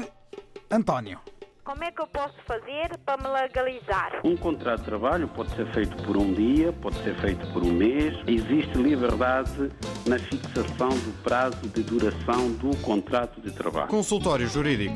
António. 0.71 1.19
Como 1.65 1.83
é 1.83 1.91
que 1.91 2.01
eu 2.01 2.07
posso 2.07 2.33
fazer 2.47 2.97
para 3.05 3.21
me 3.21 3.27
legalizar? 3.27 4.21
Um 4.23 4.37
contrato 4.37 4.79
de 4.79 4.85
trabalho 4.85 5.27
pode 5.27 5.53
ser 5.53 5.69
feito 5.73 6.01
por 6.03 6.15
um 6.15 6.33
dia, 6.33 6.71
pode 6.71 6.95
ser 7.03 7.13
feito 7.19 7.45
por 7.51 7.61
um 7.61 7.73
mês. 7.73 8.17
Existe 8.25 8.77
liberdade 8.77 9.69
na 10.07 10.17
fixação 10.17 10.89
do 10.89 11.23
prazo 11.23 11.67
de 11.67 11.83
duração 11.83 12.53
do 12.53 12.75
contrato 12.77 13.41
de 13.41 13.51
trabalho. 13.51 13.89
Consultório 13.89 14.47
Jurídico. 14.47 14.95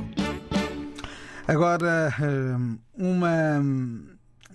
Agora, 1.45 2.15
hum, 2.21 2.79
uma 2.97 3.59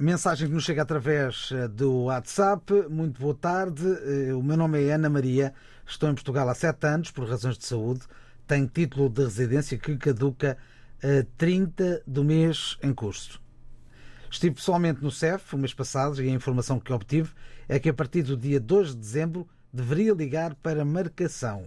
Mensagem 0.01 0.49
que 0.49 0.55
nos 0.55 0.65
chega 0.65 0.81
através 0.81 1.51
eh, 1.53 1.69
do 1.69 2.05
WhatsApp. 2.05 2.73
Muito 2.89 3.21
boa 3.21 3.35
tarde. 3.35 3.85
Eh, 3.85 4.33
o 4.33 4.43
meu 4.43 4.57
nome 4.57 4.83
é 4.83 4.95
Ana 4.95 5.11
Maria. 5.11 5.53
Estou 5.87 6.09
em 6.09 6.15
Portugal 6.15 6.49
há 6.49 6.55
sete 6.55 6.87
anos 6.87 7.11
por 7.11 7.29
razões 7.29 7.59
de 7.59 7.67
saúde. 7.67 8.01
Tenho 8.47 8.67
título 8.67 9.11
de 9.11 9.25
residência 9.25 9.77
que 9.77 9.99
caduca 9.99 10.57
a 11.03 11.27
30 11.37 12.03
do 12.07 12.25
mês 12.25 12.79
em 12.83 12.95
curso. 12.95 13.43
Estive 14.31 14.55
pessoalmente 14.55 15.03
no 15.03 15.11
CEF 15.11 15.55
o 15.55 15.59
mês 15.59 15.75
passado 15.75 16.23
e 16.23 16.31
a 16.31 16.33
informação 16.33 16.81
que 16.81 16.95
obtive 16.95 17.33
é 17.69 17.79
que 17.79 17.91
a 17.91 17.95
partir 17.95 18.23
do 18.23 18.39
dia 18.39 18.59
2 18.59 18.95
de 18.95 18.97
dezembro 18.97 19.47
deveria 19.71 20.15
ligar 20.15 20.55
para 20.55 20.83
marcação. 20.83 21.67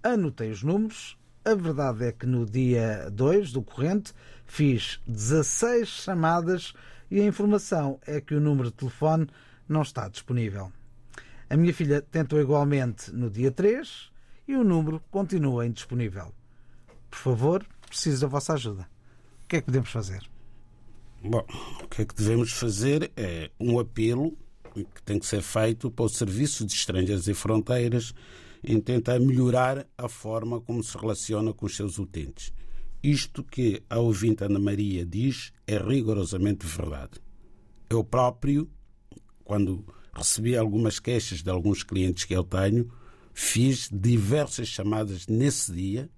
Anotei 0.00 0.52
os 0.52 0.62
números. 0.62 1.18
A 1.44 1.56
verdade 1.56 2.04
é 2.04 2.12
que 2.12 2.24
no 2.24 2.46
dia 2.46 3.10
2 3.10 3.50
do 3.50 3.62
corrente 3.62 4.12
fiz 4.46 5.00
16 5.08 5.88
chamadas 5.88 6.72
e 7.14 7.20
a 7.20 7.24
informação 7.24 8.00
é 8.04 8.20
que 8.20 8.34
o 8.34 8.40
número 8.40 8.70
de 8.70 8.74
telefone 8.74 9.28
não 9.68 9.82
está 9.82 10.08
disponível. 10.08 10.72
A 11.48 11.56
minha 11.56 11.72
filha 11.72 12.02
tentou 12.02 12.40
igualmente 12.40 13.12
no 13.12 13.30
dia 13.30 13.52
3 13.52 14.10
e 14.48 14.56
o 14.56 14.64
número 14.64 15.00
continua 15.12 15.64
indisponível. 15.64 16.34
Por 17.08 17.16
favor, 17.16 17.64
preciso 17.86 18.22
da 18.22 18.26
vossa 18.26 18.54
ajuda. 18.54 18.88
O 19.44 19.46
que 19.46 19.54
é 19.54 19.60
que 19.60 19.66
podemos 19.66 19.90
fazer? 19.90 20.28
Bom, 21.22 21.46
o 21.84 21.86
que 21.86 22.02
é 22.02 22.04
que 22.04 22.16
devemos 22.16 22.52
fazer 22.52 23.12
é 23.16 23.48
um 23.60 23.78
apelo 23.78 24.36
que 24.74 25.00
tem 25.04 25.20
que 25.20 25.26
ser 25.26 25.40
feito 25.40 25.92
para 25.92 26.06
o 26.06 26.08
Serviço 26.08 26.66
de 26.66 26.72
Estrangeiros 26.72 27.28
e 27.28 27.34
Fronteiras 27.34 28.12
em 28.60 28.80
tentar 28.80 29.20
melhorar 29.20 29.86
a 29.96 30.08
forma 30.08 30.60
como 30.60 30.82
se 30.82 30.98
relaciona 30.98 31.52
com 31.52 31.64
os 31.64 31.76
seus 31.76 31.96
utentes. 31.96 32.52
Isto 33.04 33.44
que 33.44 33.82
a 33.90 33.98
ouvinte 33.98 34.44
Ana 34.44 34.58
Maria 34.58 35.04
diz 35.04 35.52
é 35.66 35.76
rigorosamente 35.76 36.66
verdade. 36.66 37.20
Eu 37.90 38.02
próprio, 38.02 38.66
quando 39.44 39.84
recebi 40.14 40.56
algumas 40.56 40.98
queixas 40.98 41.42
de 41.42 41.50
alguns 41.50 41.82
clientes 41.82 42.24
que 42.24 42.34
eu 42.34 42.42
tenho, 42.42 42.90
fiz 43.34 43.90
diversas 43.92 44.68
chamadas 44.68 45.26
nesse 45.26 45.70
dia 45.70 46.08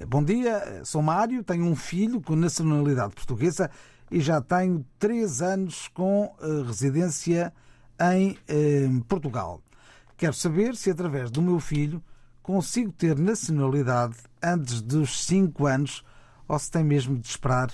Bom 0.06 0.22
dia, 0.22 0.82
sou 0.84 1.02
Mário, 1.02 1.42
tenho 1.42 1.64
um 1.64 1.74
filho 1.74 2.20
com 2.20 2.36
nacionalidade 2.36 3.14
portuguesa 3.14 3.68
e 4.10 4.20
já 4.20 4.40
tenho 4.40 4.86
três 4.96 5.42
anos 5.42 5.88
com 5.88 6.32
eh, 6.40 6.62
residência 6.64 7.52
em 8.00 8.38
eh, 8.46 8.86
Portugal. 9.08 9.60
Quero 10.16 10.34
saber 10.34 10.76
se, 10.76 10.90
através 10.90 11.32
do 11.32 11.42
meu 11.42 11.58
filho, 11.58 12.02
consigo 12.42 12.92
ter 12.92 13.18
nacionalidade 13.18 14.16
antes 14.40 14.80
dos 14.80 15.24
cinco 15.24 15.66
anos 15.66 16.04
ou 16.46 16.56
se 16.58 16.70
tem 16.70 16.84
mesmo 16.84 17.18
de 17.18 17.26
esperar 17.26 17.72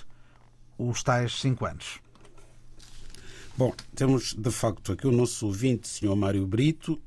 os 0.79 1.03
tais 1.03 1.39
cinco 1.41 1.67
anos. 1.67 2.01
Bom, 3.57 3.73
temos 3.95 4.35
de 4.35 4.51
facto 4.51 4.93
aqui 4.93 5.07
o 5.07 5.13
nosso 5.13 5.47
ouvinte, 5.47 5.89
Sr. 5.89 6.17
Mário 6.17 6.47
Brito, 6.47 6.99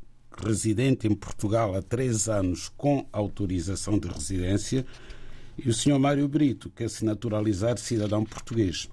residente 0.45 1.07
em 1.07 1.15
Portugal 1.15 1.75
há 1.75 1.81
três 1.81 2.27
anos 2.27 2.69
com 2.75 3.07
autorização 3.11 3.97
de 3.97 4.07
residência, 4.07 4.85
e 5.57 5.69
o 5.69 5.73
Sr. 5.73 5.97
Mário 5.97 6.27
Brito 6.27 6.69
quer 6.69 6.89
se 6.89 7.03
naturalizar 7.03 7.77
cidadão 7.77 8.23
português. 8.23 8.89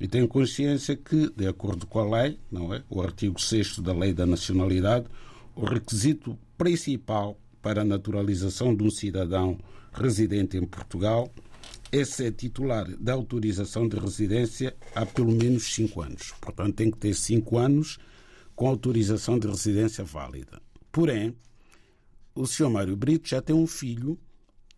E 0.00 0.08
tem 0.08 0.26
consciência 0.26 0.96
que, 0.96 1.30
de 1.36 1.46
acordo 1.46 1.86
com 1.86 2.00
a 2.00 2.22
lei, 2.22 2.38
não 2.50 2.74
é, 2.74 2.82
o 2.90 3.00
artigo 3.00 3.40
6 3.40 3.78
da 3.78 3.92
Lei 3.92 4.12
da 4.12 4.26
Nacionalidade, 4.26 5.06
o 5.54 5.64
requisito 5.64 6.36
principal 6.58 7.38
para 7.62 7.82
a 7.82 7.84
naturalização 7.84 8.74
de 8.74 8.82
um 8.82 8.90
cidadão 8.90 9.58
residente 9.92 10.56
em 10.56 10.66
Portugal 10.66 11.30
é 11.92 12.04
ser 12.04 12.32
titular 12.32 12.86
da 12.98 13.12
autorização 13.12 13.88
de 13.88 13.96
residência 13.96 14.74
há 14.94 15.06
pelo 15.06 15.30
menos 15.30 15.72
cinco 15.72 16.02
anos. 16.02 16.34
Portanto, 16.40 16.74
tem 16.74 16.90
que 16.90 16.98
ter 16.98 17.14
cinco 17.14 17.56
anos 17.56 17.98
com 18.56 18.66
autorização 18.68 19.38
de 19.38 19.46
residência 19.46 20.02
válida. 20.02 20.60
Porém, 20.94 21.36
o 22.36 22.46
senhor 22.46 22.70
Mário 22.70 22.96
Brito 22.96 23.28
já 23.28 23.42
tem 23.42 23.54
um 23.54 23.66
filho, 23.66 24.16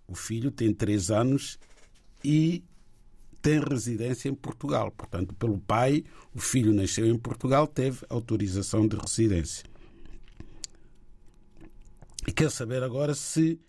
o 0.08 0.14
filho 0.14 0.50
tem 0.50 0.72
três 0.72 1.10
anos 1.10 1.58
e 2.24 2.64
tem 3.42 3.60
residência 3.60 4.30
em 4.30 4.34
Portugal. 4.34 4.90
Portanto, 4.90 5.34
pelo 5.34 5.58
pai, 5.58 6.06
o 6.34 6.40
filho 6.40 6.72
nasceu 6.72 7.04
em 7.06 7.18
Portugal, 7.18 7.66
teve 7.66 8.06
autorização 8.08 8.88
de 8.88 8.96
residência. 8.96 9.66
E 12.26 12.32
quer 12.32 12.50
saber 12.50 12.82
agora 12.82 13.14
se 13.14 13.60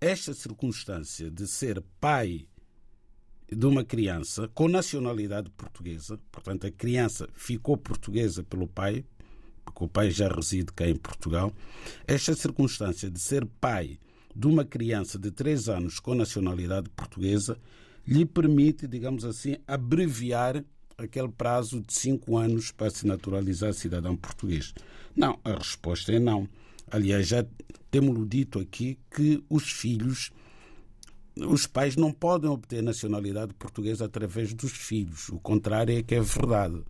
esta 0.00 0.32
circunstância 0.32 1.28
de 1.28 1.44
ser 1.48 1.82
pai 2.00 2.46
de 3.50 3.66
uma 3.66 3.84
criança 3.84 4.46
com 4.54 4.68
nacionalidade 4.68 5.50
portuguesa, 5.50 6.20
portanto, 6.30 6.68
a 6.68 6.70
criança 6.70 7.28
ficou 7.34 7.76
portuguesa 7.76 8.44
pelo 8.44 8.68
pai, 8.68 9.04
porque 9.64 9.84
o 9.84 9.88
pai 9.88 10.10
já 10.10 10.28
reside 10.28 10.72
cá 10.72 10.88
em 10.88 10.96
Portugal, 10.96 11.52
esta 12.06 12.34
circunstância 12.34 13.10
de 13.10 13.20
ser 13.20 13.46
pai 13.60 13.98
de 14.34 14.46
uma 14.46 14.64
criança 14.64 15.18
de 15.18 15.30
3 15.30 15.68
anos 15.68 15.98
com 15.98 16.14
nacionalidade 16.14 16.88
portuguesa 16.90 17.58
lhe 18.06 18.24
permite, 18.24 18.86
digamos 18.86 19.24
assim, 19.24 19.56
abreviar 19.66 20.64
aquele 20.96 21.28
prazo 21.28 21.80
de 21.80 21.92
5 21.92 22.36
anos 22.36 22.70
para 22.70 22.90
se 22.90 23.06
naturalizar 23.06 23.72
cidadão 23.72 24.16
português. 24.16 24.74
Não, 25.16 25.38
a 25.44 25.54
resposta 25.54 26.12
é 26.12 26.18
não. 26.18 26.48
Aliás, 26.90 27.28
já 27.28 27.44
temos 27.90 28.28
dito 28.28 28.58
aqui 28.58 28.98
que 29.10 29.42
os 29.48 29.70
filhos, 29.70 30.30
os 31.36 31.66
pais 31.66 31.96
não 31.96 32.12
podem 32.12 32.50
obter 32.50 32.82
nacionalidade 32.82 33.54
portuguesa 33.54 34.04
através 34.04 34.52
dos 34.52 34.72
filhos. 34.72 35.28
O 35.28 35.38
contrário 35.38 35.96
é 35.96 36.02
que 36.02 36.14
é 36.14 36.20
verdade. 36.20 36.82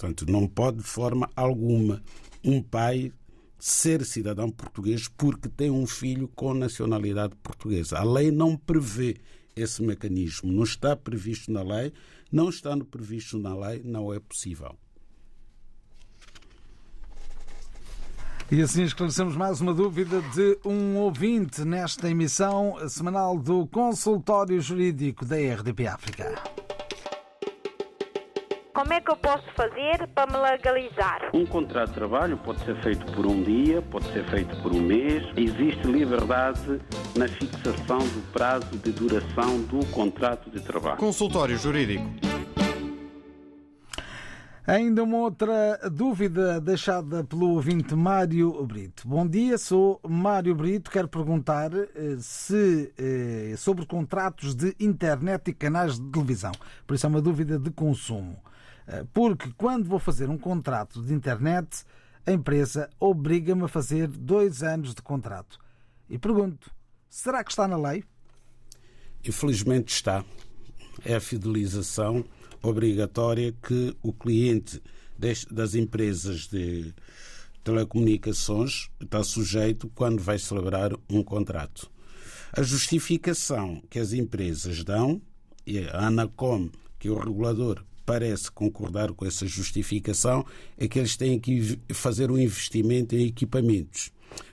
Portanto, 0.00 0.24
não 0.32 0.48
pode 0.48 0.78
de 0.78 0.84
forma 0.84 1.28
alguma 1.36 2.02
um 2.42 2.62
pai 2.62 3.12
ser 3.58 4.02
cidadão 4.06 4.50
português 4.50 5.08
porque 5.08 5.46
tem 5.46 5.70
um 5.70 5.86
filho 5.86 6.26
com 6.26 6.54
nacionalidade 6.54 7.36
portuguesa. 7.42 7.98
A 7.98 8.02
lei 8.02 8.30
não 8.30 8.56
prevê 8.56 9.18
esse 9.54 9.82
mecanismo. 9.82 10.50
Não 10.50 10.62
está 10.62 10.96
previsto 10.96 11.52
na 11.52 11.62
lei, 11.62 11.92
não 12.32 12.48
estando 12.48 12.82
previsto 12.82 13.38
na 13.38 13.54
lei, 13.54 13.82
não 13.84 14.10
é 14.10 14.18
possível. 14.18 14.74
E 18.50 18.62
assim 18.62 18.82
esclarecemos 18.84 19.36
mais 19.36 19.60
uma 19.60 19.74
dúvida 19.74 20.22
de 20.34 20.58
um 20.64 20.96
ouvinte 20.96 21.62
nesta 21.62 22.08
emissão 22.08 22.76
semanal 22.88 23.38
do 23.38 23.66
Consultório 23.66 24.58
Jurídico 24.62 25.26
da 25.26 25.36
RDP 25.36 25.86
África. 25.86 26.69
Como 28.72 28.92
é 28.92 29.00
que 29.00 29.10
eu 29.10 29.16
posso 29.16 29.44
fazer 29.56 30.06
para 30.14 30.30
me 30.30 30.38
legalizar? 30.38 31.30
Um 31.34 31.44
contrato 31.44 31.88
de 31.88 31.94
trabalho 31.94 32.36
pode 32.36 32.64
ser 32.64 32.80
feito 32.80 33.04
por 33.12 33.26
um 33.26 33.42
dia, 33.42 33.82
pode 33.82 34.06
ser 34.12 34.24
feito 34.30 34.56
por 34.62 34.72
um 34.72 34.80
mês. 34.80 35.24
Existe 35.36 35.86
liberdade 35.88 36.80
na 37.16 37.26
fixação 37.26 37.98
do 37.98 38.32
prazo 38.32 38.78
de 38.78 38.92
duração 38.92 39.60
do 39.62 39.84
contrato 39.86 40.48
de 40.50 40.60
trabalho. 40.60 40.98
Consultório 40.98 41.58
Jurídico. 41.58 42.04
Ainda 44.64 45.02
uma 45.02 45.16
outra 45.18 45.80
dúvida 45.90 46.60
deixada 46.60 47.24
pelo 47.24 47.54
ouvinte 47.54 47.96
Mário 47.96 48.64
Brito. 48.64 49.08
Bom 49.08 49.26
dia, 49.26 49.58
sou 49.58 50.00
Mário 50.08 50.54
Brito. 50.54 50.92
Quero 50.92 51.08
perguntar 51.08 51.72
eh, 51.74 52.16
se 52.20 52.92
eh, 52.96 53.54
sobre 53.56 53.84
contratos 53.84 54.54
de 54.54 54.76
internet 54.78 55.48
e 55.48 55.54
canais 55.54 55.98
de 55.98 56.08
televisão. 56.12 56.52
Por 56.86 56.94
isso 56.94 57.04
é 57.04 57.08
uma 57.08 57.20
dúvida 57.20 57.58
de 57.58 57.70
consumo. 57.72 58.40
Eh, 58.90 59.04
porque 59.14 59.52
quando 59.56 59.88
vou 59.88 60.00
fazer 60.00 60.28
um 60.28 60.36
contrato 60.36 61.00
de 61.00 61.14
internet, 61.14 61.84
a 62.26 62.32
empresa 62.32 62.90
obriga-me 62.98 63.62
a 63.64 63.68
fazer 63.68 64.08
dois 64.08 64.64
anos 64.64 64.94
de 64.94 65.00
contrato. 65.00 65.58
E 66.08 66.18
pergunto: 66.18 66.70
será 67.08 67.44
que 67.44 67.52
está 67.52 67.68
na 67.68 67.76
lei? 67.76 68.02
Infelizmente 69.24 69.94
está. 69.94 70.24
É 71.04 71.14
a 71.14 71.20
fidelização 71.20 72.24
obrigatória 72.62 73.54
que 73.62 73.96
o 74.02 74.12
cliente 74.12 74.82
das 75.50 75.74
empresas 75.74 76.48
de 76.48 76.92
telecomunicações 77.62 78.90
está 79.00 79.22
sujeito 79.22 79.88
quando 79.94 80.20
vai 80.20 80.38
celebrar 80.38 80.92
um 81.08 81.22
contrato. 81.22 81.90
A 82.52 82.62
justificação 82.62 83.82
que 83.88 83.98
as 83.98 84.12
empresas 84.12 84.82
dão, 84.82 85.22
e 85.66 85.78
a 85.78 86.06
ANACOM, 86.06 86.70
que 86.98 87.08
é 87.08 87.10
o 87.10 87.18
regulador, 87.18 87.84
parece 88.10 88.50
concordar 88.50 89.12
com 89.12 89.24
essa 89.24 89.46
justificação, 89.46 90.44
é 90.76 90.88
que 90.88 90.98
eles 90.98 91.16
têm 91.16 91.38
que 91.38 91.78
fazer 91.90 92.28
um 92.28 92.36
investimento 92.36 93.14
em 93.14 93.24
equipamentos. 93.26 94.10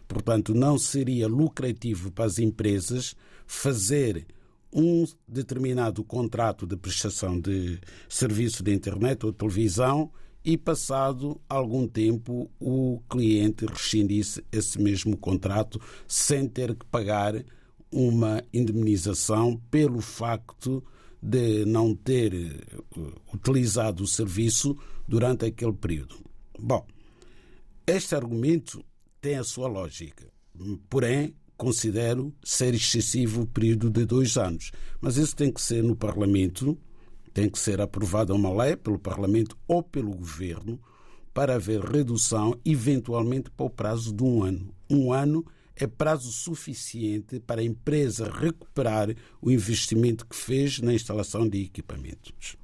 Portanto, 0.07 0.53
não 0.53 0.77
seria 0.77 1.27
lucrativo 1.27 2.11
para 2.11 2.25
as 2.25 2.37
empresas 2.37 3.15
fazer 3.47 4.27
um 4.71 5.05
determinado 5.27 6.03
contrato 6.03 6.67
de 6.67 6.77
prestação 6.77 7.41
de 7.41 7.79
serviço 8.07 8.61
de 8.61 8.71
internet 8.71 9.25
ou 9.25 9.33
televisão 9.33 10.11
e, 10.45 10.55
passado 10.55 11.41
algum 11.49 11.87
tempo, 11.87 12.51
o 12.59 13.01
cliente 13.09 13.65
rescindisse 13.65 14.45
esse 14.51 14.79
mesmo 14.79 15.17
contrato 15.17 15.81
sem 16.07 16.47
ter 16.47 16.75
que 16.75 16.85
pagar 16.85 17.43
uma 17.91 18.39
indemnização 18.53 19.59
pelo 19.71 19.99
facto 19.99 20.83
de 21.21 21.65
não 21.65 21.95
ter 21.95 22.33
eh, 22.33 23.01
utilizado 23.33 24.03
o 24.03 24.07
serviço 24.07 24.77
durante 25.07 25.45
aquele 25.45 25.73
período. 25.73 26.15
Bom, 26.59 26.85
este 27.85 28.15
argumento 28.15 28.83
tem 29.21 29.35
a 29.35 29.43
sua 29.43 29.67
lógica, 29.67 30.27
porém 30.89 31.35
considero 31.57 32.33
ser 32.43 32.73
excessivo 32.75 33.41
o 33.41 33.47
período 33.47 33.89
de 33.89 34.05
dois 34.05 34.37
anos. 34.37 34.71
Mas 35.01 35.17
isso 35.17 35.35
tem 35.35 35.51
que 35.51 35.61
ser 35.61 35.83
no 35.83 35.95
Parlamento, 35.95 36.77
tem 37.33 37.49
que 37.49 37.59
ser 37.59 37.81
aprovada 37.81 38.33
uma 38.33 38.53
lei 38.53 38.75
pelo 38.75 38.99
Parlamento 38.99 39.57
ou 39.67 39.81
pelo 39.81 40.15
Governo 40.15 40.79
para 41.33 41.55
haver 41.55 41.81
redução, 41.81 42.59
eventualmente 42.65 43.49
para 43.51 43.65
o 43.65 43.69
prazo 43.69 44.13
de 44.13 44.23
um 44.23 44.43
ano. 44.43 44.73
Um 44.89 45.13
ano 45.13 45.45
é 45.79 45.87
prazo 45.87 46.31
suficiente 46.31 47.39
para 47.39 47.61
a 47.61 47.63
empresa 47.63 48.31
recuperar 48.31 49.09
o 49.41 49.51
investimento 49.51 50.25
que 50.25 50.35
fez 50.35 50.79
na 50.79 50.93
instalação 50.93 51.47
de 51.47 51.63
equipamentos. 51.63 52.57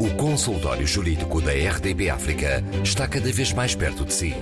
O 0.00 0.16
consultório 0.16 0.86
jurídico 0.86 1.40
da 1.40 1.52
RDB 1.52 2.10
África 2.10 2.62
está 2.82 3.08
cada 3.08 3.32
vez 3.32 3.52
mais 3.52 3.74
perto 3.74 4.04
de 4.04 4.12
si. 4.12 4.34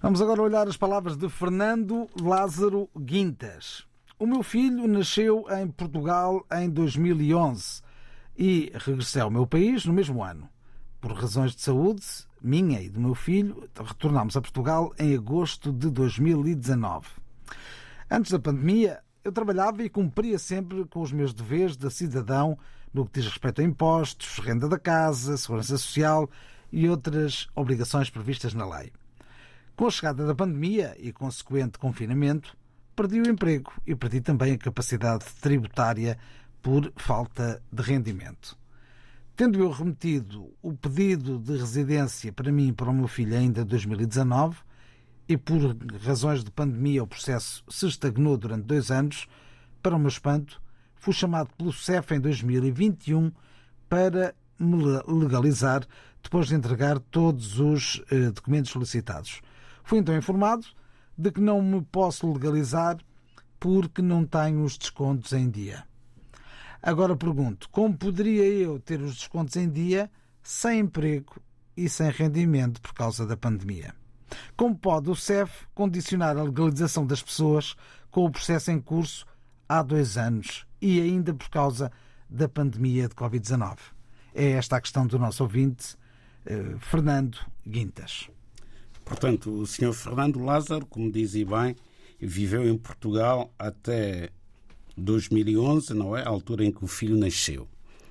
Vamos 0.00 0.22
agora 0.22 0.40
olhar 0.40 0.66
as 0.66 0.76
palavras 0.76 1.16
de 1.16 1.28
Fernando 1.28 2.08
Lázaro 2.20 2.88
Guintas. 2.98 3.84
O 4.18 4.26
meu 4.26 4.42
filho 4.42 4.88
nasceu 4.88 5.44
em 5.50 5.68
Portugal 5.68 6.44
em 6.50 6.70
2011 6.70 7.82
e 8.36 8.72
regressei 8.74 9.20
ao 9.20 9.30
meu 9.30 9.46
país 9.46 9.84
no 9.84 9.92
mesmo 9.92 10.24
ano. 10.24 10.48
Por 11.00 11.12
razões 11.12 11.54
de 11.54 11.60
saúde, 11.60 12.04
minha 12.40 12.80
e 12.80 12.88
do 12.88 12.98
meu 12.98 13.14
filho, 13.14 13.68
retornámos 13.74 14.36
a 14.36 14.40
Portugal 14.40 14.94
em 14.98 15.14
agosto 15.14 15.70
de 15.70 15.90
2019. 15.90 17.08
Antes 18.10 18.32
da 18.32 18.38
pandemia, 18.38 19.00
eu 19.22 19.32
trabalhava 19.32 19.82
e 19.82 19.90
cumpria 19.90 20.38
sempre 20.38 20.84
com 20.86 21.02
os 21.02 21.12
meus 21.12 21.34
deveres 21.34 21.76
de 21.76 21.90
cidadão 21.90 22.56
no 22.96 23.04
que 23.04 23.20
diz 23.20 23.28
respeito 23.28 23.60
a 23.60 23.64
impostos, 23.64 24.38
renda 24.38 24.66
da 24.66 24.78
casa, 24.78 25.36
segurança 25.36 25.76
social 25.76 26.30
e 26.72 26.88
outras 26.88 27.46
obrigações 27.54 28.08
previstas 28.08 28.54
na 28.54 28.66
lei. 28.66 28.90
Com 29.76 29.86
a 29.86 29.90
chegada 29.90 30.26
da 30.26 30.34
pandemia 30.34 30.96
e 30.98 31.12
consequente 31.12 31.78
confinamento, 31.78 32.56
perdi 32.96 33.20
o 33.20 33.28
emprego 33.28 33.70
e 33.86 33.94
perdi 33.94 34.22
também 34.22 34.54
a 34.54 34.58
capacidade 34.58 35.26
tributária 35.42 36.18
por 36.62 36.90
falta 36.96 37.62
de 37.70 37.82
rendimento. 37.82 38.56
Tendo 39.36 39.58
eu 39.58 39.70
remetido 39.70 40.50
o 40.62 40.72
pedido 40.72 41.38
de 41.38 41.58
residência 41.58 42.32
para 42.32 42.50
mim 42.50 42.68
e 42.68 42.72
para 42.72 42.88
o 42.88 42.94
meu 42.94 43.06
filho 43.06 43.36
ainda 43.36 43.60
em 43.60 43.66
2019, 43.66 44.56
e 45.28 45.36
por 45.36 45.76
razões 46.02 46.42
de 46.42 46.50
pandemia 46.50 47.02
o 47.02 47.06
processo 47.06 47.62
se 47.68 47.86
estagnou 47.86 48.38
durante 48.38 48.64
dois 48.64 48.90
anos, 48.90 49.28
para 49.82 49.94
o 49.94 49.98
meu 49.98 50.08
espanto, 50.08 50.62
fui 50.98 51.12
chamado 51.12 51.50
pelo 51.56 51.72
CEF 51.72 52.14
em 52.14 52.20
2021 52.20 53.30
para 53.88 54.34
me 54.58 54.76
legalizar 55.06 55.86
depois 56.22 56.48
de 56.48 56.54
entregar 56.54 56.98
todos 56.98 57.60
os 57.60 58.02
eh, 58.10 58.30
documentos 58.30 58.70
solicitados. 58.70 59.40
Fui 59.84 59.98
então 59.98 60.16
informado 60.16 60.66
de 61.16 61.30
que 61.30 61.40
não 61.40 61.62
me 61.62 61.80
posso 61.82 62.30
legalizar 62.32 62.98
porque 63.60 64.02
não 64.02 64.24
tenho 64.24 64.62
os 64.64 64.76
descontos 64.76 65.32
em 65.32 65.48
dia. 65.48 65.84
Agora 66.82 67.16
pergunto: 67.16 67.68
como 67.70 67.96
poderia 67.96 68.44
eu 68.44 68.78
ter 68.78 69.00
os 69.00 69.16
descontos 69.16 69.56
em 69.56 69.68
dia 69.68 70.10
sem 70.42 70.80
emprego 70.80 71.36
e 71.76 71.88
sem 71.88 72.10
rendimento 72.10 72.80
por 72.80 72.92
causa 72.92 73.26
da 73.26 73.36
pandemia? 73.36 73.94
Como 74.56 74.76
pode 74.76 75.08
o 75.08 75.14
CEF 75.14 75.66
condicionar 75.74 76.36
a 76.36 76.42
legalização 76.42 77.06
das 77.06 77.22
pessoas 77.22 77.76
com 78.10 78.24
o 78.24 78.30
processo 78.30 78.70
em 78.70 78.80
curso 78.80 79.24
há 79.68 79.82
dois 79.82 80.16
anos 80.16 80.66
e 80.80 81.00
ainda 81.00 81.34
por 81.34 81.48
causa 81.48 81.90
da 82.28 82.48
pandemia 82.48 83.08
de 83.08 83.14
Covid-19? 83.14 83.78
É 84.34 84.52
esta 84.52 84.76
a 84.76 84.80
questão 84.80 85.06
do 85.06 85.18
nosso 85.18 85.42
ouvinte, 85.42 85.96
eh, 86.44 86.76
Fernando 86.80 87.38
Guintas. 87.66 88.28
Portanto, 89.04 89.50
o 89.50 89.66
Sr. 89.66 89.92
Fernando 89.92 90.38
Lázaro, 90.40 90.84
como 90.86 91.10
dizia 91.10 91.46
bem, 91.46 91.76
viveu 92.20 92.68
em 92.68 92.76
Portugal 92.76 93.52
até 93.58 94.30
2011, 94.96 95.94
não 95.94 96.16
é? 96.16 96.22
A 96.22 96.28
altura 96.28 96.64
em 96.64 96.72
que 96.72 96.84
o 96.84 96.88
filho 96.88 97.16
nasceu. 97.16 97.68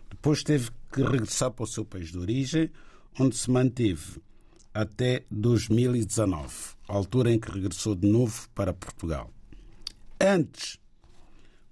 Depois 0.09 0.43
teve 0.43 0.69
que 0.91 1.01
regressar 1.01 1.51
para 1.51 1.63
o 1.63 1.67
seu 1.67 1.83
país 1.83 2.11
de 2.11 2.17
origem, 2.17 2.71
onde 3.19 3.35
se 3.35 3.51
manteve 3.51 4.21
até 4.73 5.23
2019, 5.31 6.47
a 6.87 6.93
altura 6.93 7.31
em 7.31 7.39
que 7.39 7.51
regressou 7.51 7.95
de 7.95 8.07
novo 8.07 8.47
para 8.55 8.73
Portugal. 8.73 9.31
Antes, 10.19 10.79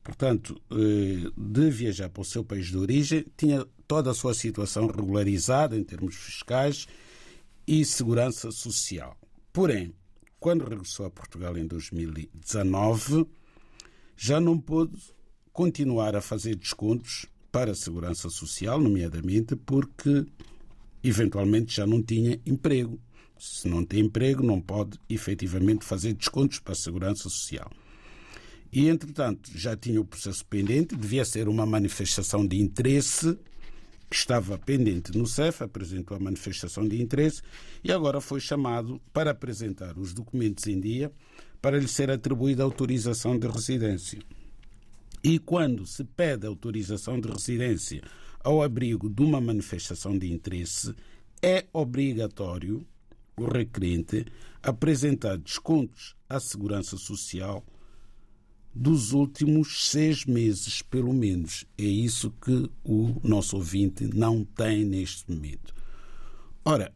portanto, 0.04 0.62
eh, 0.72 1.32
de 1.38 1.70
viajar 1.70 2.10
para 2.10 2.22
o 2.22 2.26
seu 2.26 2.44
país 2.44 2.68
de 2.68 2.78
origem, 2.78 3.26
tinha 3.38 3.66
toda 3.88 4.12
a 4.12 4.14
sua 4.14 4.34
situação 4.34 4.88
regularizada 4.88 5.78
em 5.78 5.84
termos 5.84 6.16
fiscais 6.16 6.88
e 7.68 7.86
segurança 7.86 8.52
social. 8.52 9.18
Porém, 9.52 9.94
quando 10.40 10.66
regressou 10.66 11.06
a 11.06 11.10
Portugal 11.10 11.58
em 11.58 11.66
2019, 11.66 13.26
já 14.18 14.40
não 14.40 14.60
pôde 14.60 14.98
continuar 15.52 16.16
a 16.16 16.22
fazer 16.22 16.56
descontos 16.56 17.26
para 17.52 17.72
a 17.72 17.76
segurança 17.76 18.30
social, 18.30 18.82
nomeadamente 18.82 19.56
porque 19.56 20.26
eventualmente 21.04 21.76
já 21.76 21.86
não 21.86 22.02
tinha 22.02 22.40
emprego. 22.46 23.00
Se 23.38 23.68
não 23.68 23.86
tem 23.86 24.02
emprego, 24.02 24.42
não 24.42 24.60
pode 24.60 25.00
efetivamente 25.10 25.86
fazer 25.86 26.14
descontos 26.14 26.60
para 26.60 26.74
a 26.74 26.76
segurança 26.76 27.24
social. 27.24 27.70
E, 28.74 28.90
entretanto, 28.90 29.52
já 29.56 29.78
tinha 29.78 30.02
o 30.02 30.06
processo 30.06 30.44
pendente, 30.48 30.96
devia 30.96 31.24
ser 31.24 31.48
uma 31.48 31.64
manifestação 31.64 32.44
de 32.46 32.60
interesse 32.60 33.38
que 34.10 34.16
estava 34.16 34.58
pendente 34.58 35.16
no 35.16 35.28
CEF, 35.28 35.64
apresentou 35.64 36.18
a 36.18 36.20
manifestação 36.20 36.88
de 36.88 37.00
interesse 37.00 37.44
e 37.84 37.92
agora 37.92 38.20
foi 38.20 38.40
chamado 38.40 39.00
para 39.14 39.30
apresentar 39.30 39.96
os 39.96 40.12
documentos 40.12 40.66
em 40.66 40.80
dia 40.80 41.12
para 41.62 41.78
lhe 41.78 41.88
ser 41.88 42.10
atribuída 42.10 42.64
autorização 42.64 43.38
de 43.38 43.48
residência. 43.48 44.20
E 45.24 45.38
quando 45.38 45.86
se 45.86 46.04
pede 46.04 46.48
autorização 46.48 47.22
de 47.22 47.30
residência 47.30 48.02
ao 48.44 48.64
abrigo 48.64 49.08
de 49.08 49.22
uma 49.22 49.40
manifestação 49.40 50.18
de 50.18 50.34
interesse, 50.34 50.96
é 51.44 51.66
obrigatório 51.72 52.84
o 53.38 53.46
requerente 53.46 54.26
apresentar 54.64 55.38
descontos 55.38 56.16
à 56.28 56.40
Segurança 56.40 56.98
Social 56.98 57.64
dos 58.74 59.14
últimos 59.14 59.90
seis 59.90 60.26
meses, 60.26 60.82
pelo 60.82 61.14
menos. 61.14 61.66
É 61.78 61.84
isso 61.84 62.32
que 62.32 62.70
o 62.84 63.20
nosso 63.24 63.58
ouvinte 63.58 64.06
não 64.06 64.44
tem 64.44 64.84
neste 64.84 65.30
momento. 65.32 65.74
Ora, 66.66 66.94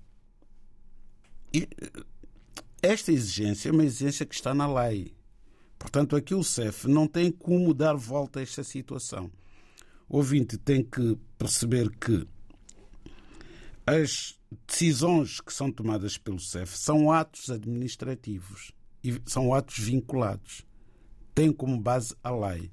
esta 2.82 3.12
exigência 3.12 3.70
é 3.70 3.72
uma 3.72 3.86
exigência 3.86 4.26
que 4.26 4.36
está 4.36 4.54
na 4.54 4.72
lei. 4.72 5.14
Portanto, 5.78 6.16
aqui 6.16 6.34
o 6.34 6.44
CEF 6.44 6.88
não 6.88 7.08
tem 7.08 7.32
como 7.32 7.74
dar 7.74 7.96
volta 7.96 8.40
a 8.40 8.44
esta 8.44 8.64
situação. 8.64 9.32
O 10.10 10.18
ouvinte 10.18 10.58
tem 10.58 10.84
que 10.84 11.18
perceber 11.38 11.90
que 11.98 12.28
as 13.86 14.38
decisões 14.66 15.40
que 15.40 15.54
são 15.54 15.72
tomadas 15.72 16.18
pelo 16.18 16.40
CEF 16.40 16.78
são 16.78 17.12
atos 17.12 17.50
administrativos 17.50 18.72
e 19.04 19.22
são 19.26 19.54
atos 19.54 19.78
vinculados. 19.78 20.67
Tem 21.38 21.52
como 21.52 21.80
base 21.80 22.16
a 22.24 22.36
lei. 22.36 22.72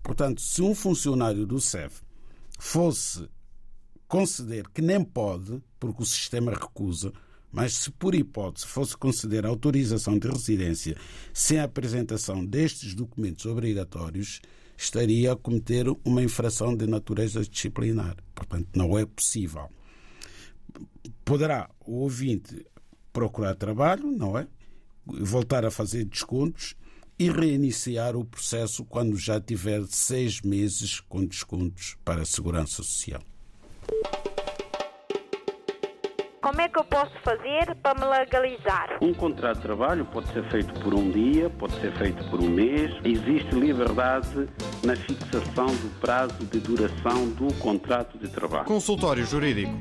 Portanto, 0.00 0.40
se 0.40 0.62
um 0.62 0.76
funcionário 0.76 1.44
do 1.44 1.60
CEF 1.60 2.02
fosse 2.56 3.28
conceder 4.06 4.68
que 4.68 4.80
nem 4.80 5.02
pode, 5.02 5.60
porque 5.80 6.04
o 6.04 6.06
sistema 6.06 6.52
recusa, 6.52 7.12
mas 7.50 7.74
se 7.74 7.90
por 7.90 8.14
hipótese 8.14 8.64
fosse 8.64 8.96
conceder 8.96 9.44
autorização 9.44 10.16
de 10.20 10.28
residência 10.28 10.96
sem 11.34 11.58
a 11.58 11.64
apresentação 11.64 12.46
destes 12.46 12.94
documentos 12.94 13.44
obrigatórios, 13.44 14.40
estaria 14.78 15.32
a 15.32 15.36
cometer 15.36 15.86
uma 16.04 16.22
infração 16.22 16.76
de 16.76 16.86
natureza 16.86 17.42
disciplinar. 17.42 18.14
Portanto, 18.36 18.68
não 18.76 18.96
é 18.96 19.04
possível. 19.04 19.68
Poderá 21.24 21.68
o 21.84 22.02
ouvinte 22.02 22.64
procurar 23.12 23.56
trabalho, 23.56 24.12
não 24.12 24.38
é? 24.38 24.46
Voltar 25.04 25.64
a 25.64 25.72
fazer 25.72 26.04
descontos 26.04 26.76
e 27.18 27.30
reiniciar 27.30 28.16
o 28.16 28.24
processo 28.24 28.84
quando 28.84 29.16
já 29.16 29.40
tiver 29.40 29.82
seis 29.88 30.40
meses 30.40 31.00
com 31.00 31.24
descontos 31.24 31.96
para 32.04 32.22
a 32.22 32.26
Segurança 32.26 32.82
Social. 32.82 33.20
Como 36.46 36.60
é 36.60 36.68
que 36.68 36.78
eu 36.78 36.84
posso 36.84 37.12
fazer 37.24 37.74
para 37.82 37.98
me 37.98 38.06
legalizar? 38.06 38.98
Um 39.02 39.12
contrato 39.12 39.56
de 39.56 39.62
trabalho 39.62 40.04
pode 40.04 40.32
ser 40.32 40.48
feito 40.48 40.72
por 40.80 40.94
um 40.94 41.10
dia, 41.10 41.50
pode 41.50 41.74
ser 41.80 41.92
feito 41.98 42.22
por 42.30 42.40
um 42.40 42.48
mês. 42.48 42.92
Existe 43.04 43.52
liberdade 43.52 44.48
na 44.84 44.94
fixação 44.94 45.66
do 45.66 46.00
prazo 46.00 46.44
de 46.44 46.60
duração 46.60 47.30
do 47.30 47.52
contrato 47.54 48.16
de 48.16 48.28
trabalho. 48.28 48.64
Consultório 48.64 49.26
Jurídico. 49.26 49.72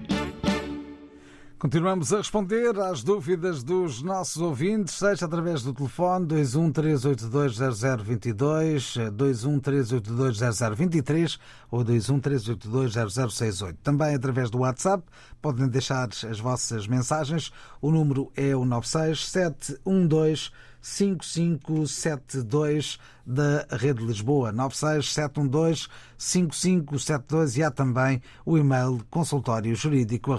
Continuamos 1.57 2.11
a 2.11 2.17
responder 2.17 2.77
às 2.81 3.01
dúvidas 3.01 3.63
dos 3.63 4.03
nossos 4.03 4.41
ouvintes, 4.41 4.95
seja 4.95 5.25
através 5.25 5.63
do 5.63 5.73
telefone 5.73 6.27
213820022, 6.27 9.09
213820023 9.13 11.39
ou 11.71 11.85
213820068. 11.85 13.77
Também 13.81 14.13
através 14.13 14.49
do 14.49 14.59
WhatsApp, 14.59 15.01
podem 15.41 15.69
deixar 15.69 16.09
as 16.09 16.39
vossas 16.41 16.87
mensagens. 16.87 17.53
O 17.81 17.89
número 17.89 18.29
é 18.35 18.53
o 18.53 18.65
96712 18.65 20.51
5572 20.85 22.99
da 23.25 23.65
Rede 23.71 24.05
Lisboa, 24.05 24.51
96712 24.51 25.87
5572 26.15 27.57
e 27.57 27.63
há 27.63 27.71
também 27.71 28.21
o 28.45 28.55
e-mail 28.55 29.03
consultório 29.09 29.75
jurídico 29.75 30.31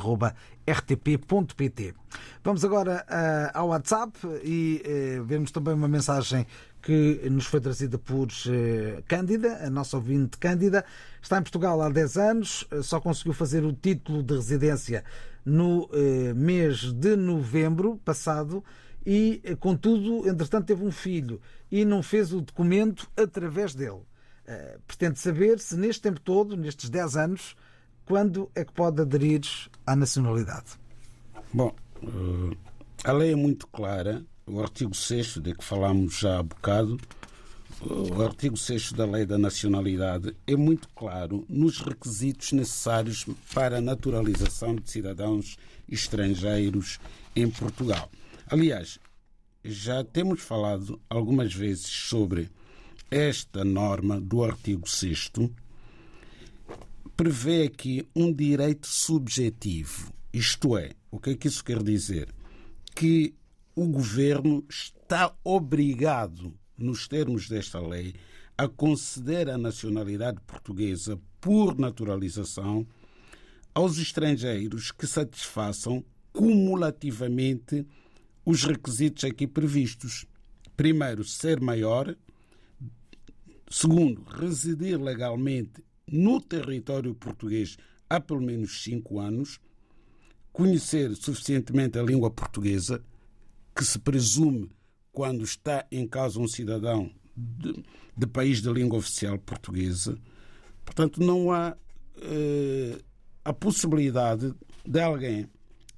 rtp.pt. 0.64 1.96
Vamos 2.44 2.64
agora 2.64 3.04
uh, 3.08 3.50
ao 3.58 3.70
WhatsApp 3.70 4.16
e 4.44 5.18
uh, 5.18 5.24
vemos 5.24 5.50
também 5.50 5.74
uma 5.74 5.88
mensagem 5.88 6.46
que 6.80 7.28
nos 7.28 7.46
foi 7.46 7.60
trazida 7.60 7.98
por 7.98 8.28
uh, 8.28 9.02
Cândida, 9.08 9.66
a 9.66 9.70
nossa 9.70 9.96
ouvinte 9.96 10.38
Cândida. 10.38 10.84
Está 11.20 11.38
em 11.38 11.42
Portugal 11.42 11.82
há 11.82 11.88
10 11.88 12.16
anos, 12.18 12.64
só 12.84 13.00
conseguiu 13.00 13.32
fazer 13.32 13.64
o 13.64 13.72
título 13.72 14.22
de 14.22 14.34
residência 14.34 15.02
no 15.44 15.90
mês 16.34 16.92
de 16.92 17.16
novembro 17.16 18.00
passado 18.04 18.62
e, 19.06 19.40
contudo, 19.60 20.28
entretanto, 20.28 20.66
teve 20.66 20.84
um 20.84 20.90
filho 20.90 21.40
e 21.70 21.84
não 21.84 22.02
fez 22.02 22.32
o 22.32 22.40
documento 22.40 23.08
através 23.16 23.72
dele. 23.72 24.02
Uh, 24.48 24.80
pretende 24.84 25.20
saber 25.20 25.60
se 25.60 25.76
neste 25.76 26.02
tempo 26.02 26.20
todo, 26.20 26.56
nestes 26.56 26.90
10 26.90 27.16
anos, 27.16 27.56
quando 28.04 28.50
é 28.54 28.64
que 28.64 28.72
pode 28.72 29.00
aderir 29.00 29.42
à 29.86 29.94
nacionalidade? 29.94 30.72
Bom, 31.54 31.72
uh, 32.02 32.56
a 33.04 33.12
lei 33.12 33.32
é 33.32 33.36
muito 33.36 33.68
clara. 33.68 34.24
O 34.44 34.60
artigo 34.60 34.94
6 34.94 35.38
de 35.38 35.54
que 35.54 35.64
falámos 35.64 36.18
já 36.18 36.38
há 36.38 36.42
bocado, 36.42 36.98
o 37.80 38.22
artigo 38.22 38.56
6 38.56 38.92
da 38.92 39.04
Lei 39.04 39.26
da 39.26 39.36
Nacionalidade 39.36 40.34
é 40.46 40.56
muito 40.56 40.88
claro 40.94 41.44
nos 41.48 41.80
requisitos 41.80 42.52
necessários 42.52 43.26
para 43.52 43.78
a 43.78 43.80
naturalização 43.80 44.74
de 44.74 44.90
cidadãos 44.90 45.58
estrangeiros 45.88 46.98
em 47.34 47.50
Portugal. 47.50 48.08
Aliás, 48.48 48.98
já 49.64 50.04
temos 50.04 50.40
falado 50.40 51.00
algumas 51.10 51.52
vezes 51.52 51.86
sobre 51.86 52.48
esta 53.10 53.64
norma 53.64 54.20
do 54.20 54.44
artigo 54.44 54.88
6 54.88 55.32
prevê 57.16 57.64
aqui 57.64 58.06
um 58.14 58.32
direito 58.32 58.86
subjetivo. 58.86 60.12
Isto 60.32 60.76
é, 60.76 60.92
o 61.10 61.18
que 61.18 61.30
é 61.30 61.34
que 61.34 61.48
isso 61.48 61.64
quer 61.64 61.82
dizer? 61.82 62.28
Que 62.94 63.34
o 63.74 63.88
governo 63.88 64.64
está 64.68 65.34
obrigado, 65.42 66.54
nos 66.76 67.08
termos 67.08 67.48
desta 67.48 67.80
lei, 67.80 68.14
a 68.56 68.68
conceder 68.68 69.48
a 69.48 69.58
nacionalidade 69.58 70.40
portuguesa 70.46 71.18
por 71.40 71.78
naturalização 71.78 72.86
aos 73.74 73.98
estrangeiros 73.98 74.92
que 74.92 75.06
satisfaçam 75.06 76.04
cumulativamente 76.32 77.86
os 78.46 78.62
requisitos 78.62 79.24
aqui 79.24 79.44
previstos. 79.46 80.24
Primeiro, 80.76 81.24
ser 81.24 81.60
maior. 81.60 82.16
Segundo, 83.68 84.22
residir 84.22 85.02
legalmente 85.02 85.84
no 86.06 86.40
território 86.40 87.12
português 87.12 87.76
há 88.08 88.20
pelo 88.20 88.40
menos 88.40 88.84
cinco 88.84 89.18
anos, 89.18 89.58
conhecer 90.52 91.16
suficientemente 91.16 91.98
a 91.98 92.02
língua 92.02 92.30
portuguesa, 92.30 93.02
que 93.74 93.84
se 93.84 93.98
presume 93.98 94.70
quando 95.10 95.42
está 95.42 95.84
em 95.90 96.06
causa 96.06 96.38
um 96.38 96.46
cidadão 96.46 97.10
de, 97.36 97.84
de 98.16 98.26
país 98.28 98.62
de 98.62 98.72
língua 98.72 98.98
oficial 98.98 99.36
portuguesa. 99.38 100.16
Portanto, 100.84 101.20
não 101.20 101.50
há 101.50 101.76
eh, 102.18 102.98
a 103.44 103.52
possibilidade 103.52 104.54
de 104.84 105.00
alguém 105.00 105.48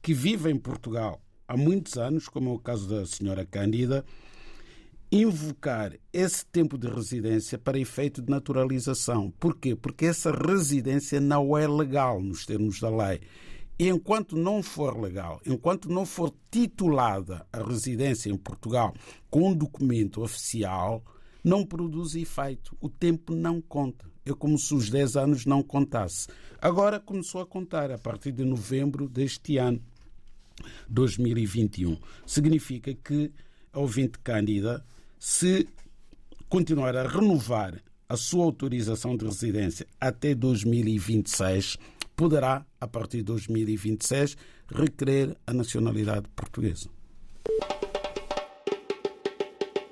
que 0.00 0.14
vive 0.14 0.50
em 0.50 0.56
Portugal 0.56 1.20
há 1.48 1.56
muitos 1.56 1.96
anos, 1.96 2.28
como 2.28 2.50
é 2.50 2.52
o 2.52 2.58
caso 2.58 2.86
da 2.86 3.06
senhora 3.06 3.44
Cândida, 3.46 4.04
invocar 5.10 5.94
esse 6.12 6.44
tempo 6.44 6.76
de 6.76 6.86
residência 6.86 7.58
para 7.58 7.78
efeito 7.78 8.20
de 8.20 8.30
naturalização. 8.30 9.32
Porquê? 9.40 9.74
Porque 9.74 10.04
essa 10.04 10.30
residência 10.30 11.18
não 11.18 11.56
é 11.56 11.66
legal 11.66 12.20
nos 12.20 12.44
termos 12.44 12.78
da 12.78 12.90
lei. 12.90 13.20
E 13.78 13.88
enquanto 13.88 14.36
não 14.36 14.62
for 14.62 15.00
legal, 15.00 15.40
enquanto 15.46 15.88
não 15.88 16.04
for 16.04 16.34
titulada 16.50 17.46
a 17.52 17.62
residência 17.62 18.28
em 18.28 18.36
Portugal 18.36 18.92
com 19.30 19.48
um 19.48 19.54
documento 19.54 20.22
oficial, 20.22 21.02
não 21.42 21.64
produz 21.64 22.14
efeito. 22.14 22.76
O 22.80 22.88
tempo 22.88 23.34
não 23.34 23.60
conta. 23.60 24.04
É 24.26 24.34
como 24.34 24.58
se 24.58 24.74
os 24.74 24.90
10 24.90 25.16
anos 25.16 25.46
não 25.46 25.62
contasse. 25.62 26.28
Agora 26.60 27.00
começou 27.00 27.40
a 27.40 27.46
contar 27.46 27.90
a 27.90 27.96
partir 27.96 28.32
de 28.32 28.44
novembro 28.44 29.08
deste 29.08 29.56
ano, 29.56 29.80
2021. 30.88 31.98
Significa 32.26 32.94
que 32.94 33.30
a 33.72 33.78
ouvinte 33.78 34.18
cândida 34.18 34.84
se 35.18 35.68
continuar 36.48 36.96
a 36.96 37.06
renovar 37.06 37.82
a 38.08 38.16
sua 38.16 38.44
autorização 38.44 39.16
de 39.16 39.26
residência 39.26 39.86
até 40.00 40.34
2026, 40.34 41.76
poderá, 42.16 42.64
a 42.80 42.86
partir 42.86 43.18
de 43.18 43.24
2026, 43.24 44.36
requerer 44.70 45.36
a 45.46 45.52
nacionalidade 45.52 46.26
portuguesa. 46.34 46.88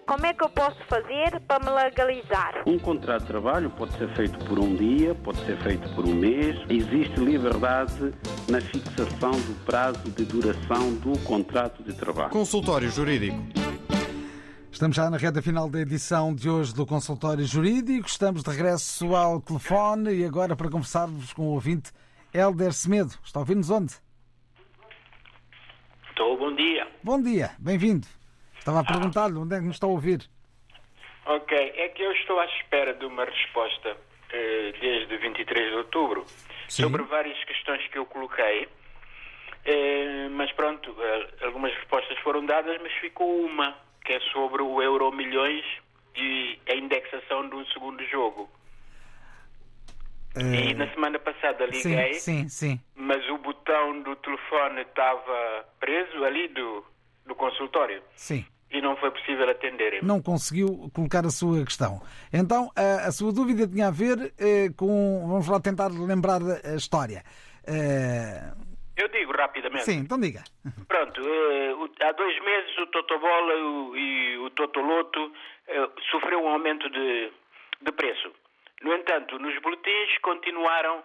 Como 0.07 0.25
é 0.25 0.33
que 0.33 0.45
eu 0.45 0.49
posso 0.49 0.79
fazer 0.85 1.41
para 1.49 1.65
me 1.65 1.69
legalizar? 1.69 2.63
Um 2.65 2.79
contrato 2.79 3.23
de 3.23 3.27
trabalho 3.27 3.69
pode 3.71 3.93
ser 3.99 4.09
feito 4.15 4.39
por 4.45 4.57
um 4.57 4.77
dia, 4.77 5.17
pode 5.17 5.45
ser 5.45 5.57
feito 5.65 5.93
por 5.97 6.07
um 6.07 6.15
mês. 6.15 6.57
Existe 6.71 7.19
liberdade 7.19 8.15
na 8.49 8.61
fixação 8.61 9.33
do 9.33 9.65
prazo 9.65 10.09
de 10.13 10.25
duração 10.25 10.95
do 10.95 11.19
contrato 11.25 11.83
de 11.83 11.93
trabalho. 11.93 12.31
Consultório 12.31 12.89
Jurídico. 12.89 13.37
Estamos 14.71 14.97
já 14.97 15.11
na 15.11 15.17
reta 15.17 15.43
final 15.43 15.69
da 15.69 15.81
edição 15.81 16.33
de 16.33 16.49
hoje 16.49 16.73
do 16.73 16.87
Consultório 16.87 17.45
Jurídico. 17.45 18.07
Estamos 18.07 18.45
de 18.45 18.51
regresso 18.51 19.13
ao 19.17 19.41
telefone 19.41 20.15
e 20.15 20.25
agora 20.25 20.55
para 20.55 20.71
conversarmos 20.71 21.33
com 21.33 21.49
o 21.49 21.55
ouvinte 21.55 21.91
Helder 22.33 22.73
Semedo. 22.73 23.13
Está 23.25 23.41
a 23.41 23.43
ouvir-nos 23.43 23.71
onde? 23.71 23.93
Estou, 26.11 26.39
bom 26.39 26.55
dia. 26.55 26.87
Bom 27.03 27.21
dia, 27.21 27.51
bem-vindo. 27.59 28.07
Estava 28.67 28.81
a 28.81 28.85
perguntar-lhe 28.85 29.39
onde 29.39 29.55
é 29.55 29.61
que 29.61 29.64
nos 29.64 29.77
está 29.77 29.87
a 29.87 29.91
ouvir. 29.91 30.29
Ok, 31.25 31.57
é 31.57 31.89
que 31.91 32.03
eu 32.03 32.11
estou 32.11 32.41
à 32.41 32.47
espera 32.47 32.95
de 32.95 33.07
uma 33.07 33.25
resposta 33.25 33.97
eh, 34.33 34.73
desde 34.81 35.17
23 35.19 35.71
de 35.71 35.77
outubro 35.77 36.27
Sim. 36.69 36.83
sobre 36.83 37.05
várias 37.05 37.39
questões 37.45 37.87
que 37.87 37.97
eu 37.97 38.05
coloquei. 38.07 38.69
Eh, 39.64 40.29
mas 40.33 40.51
pronto, 40.51 40.97
eh, 40.99 41.45
algumas 41.45 41.73
respostas 41.75 42.19
foram 42.25 42.45
dadas, 42.45 42.77
mas 42.83 42.93
ficou 42.95 43.41
uma, 43.45 43.79
que 44.05 44.14
é 44.14 44.21
sobre 44.33 44.61
o 44.62 44.83
Euro 44.83 45.12
Milhões 45.12 45.64
e 46.17 46.59
a 46.69 46.75
indexação 46.75 47.49
do 47.49 47.64
segundo 47.69 48.05
jogo. 48.07 48.51
E 50.35 50.75
na 50.75 50.93
semana 50.93 51.21
passada 51.21 51.67
liguei, 51.67 52.14
Sim, 52.14 52.49
sim, 52.49 52.49
sim. 52.49 52.81
mas 52.97 53.25
o 53.31 53.39
botão 53.39 54.03
do 54.03 54.17
telefone 54.17 54.81
estava 54.83 55.64
preso 55.79 56.25
ali 56.25 56.49
do, 56.49 56.85
do 57.25 57.35
consultório 57.37 58.03
Sim. 58.17 58.45
E 58.71 58.81
não 58.81 58.97
foi 58.97 59.11
possível 59.11 59.49
atender. 59.49 60.03
Não 60.03 60.21
conseguiu 60.21 60.91
colocar 60.95 61.25
a 61.25 61.31
sua 61.31 61.64
questão. 61.64 62.01
Então, 62.33 62.71
a, 62.77 63.07
a 63.09 63.12
sua 63.12 63.33
dúvida 63.33 63.67
tinha 63.67 63.89
a 63.89 63.91
ver 63.91 64.33
eh, 64.39 64.69
com. 64.77 65.27
Vamos 65.29 65.49
lá 65.49 65.61
tentar 65.61 65.89
lembrar 65.89 66.41
a 66.43 66.75
história. 66.75 67.23
Eh, 67.67 68.53
Eu 68.97 69.09
digo 69.09 69.33
rapidamente. 69.33 69.85
sim, 69.85 69.99
então 69.99 70.19
diga. 70.19 70.43
Pronto, 70.89 71.21
eh, 71.21 72.05
há 72.07 72.12
dois 72.12 72.39
meses 72.45 72.79
o 72.79 72.87
Totobola 72.87 73.53
e 73.55 73.62
o- 73.62 73.97
e 73.97 74.39
o 74.39 74.51
Totoloto 74.51 75.33
eh, 75.69 75.89
sofreu 76.11 76.43
um 76.43 76.49
aumento 76.49 76.89
de, 76.91 77.31
de 77.83 77.93
preço. 77.93 78.31
No 78.83 78.93
entanto, 78.95 79.39
nos 79.39 79.59
boletins 79.62 80.19
continuaram 80.23 81.03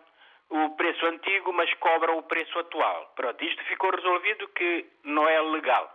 o 0.49 0.69
preço 0.71 1.05
antigo, 1.05 1.53
mas 1.53 1.73
cobram 1.75 2.17
o 2.17 2.23
preço 2.23 2.57
atual. 2.59 3.11
Pronto, 3.15 3.43
isto 3.43 3.63
ficou 3.65 3.89
resolvido 3.91 4.47
que 4.49 4.85
não 5.03 5.27
é 5.27 5.39
legal. 5.41 5.89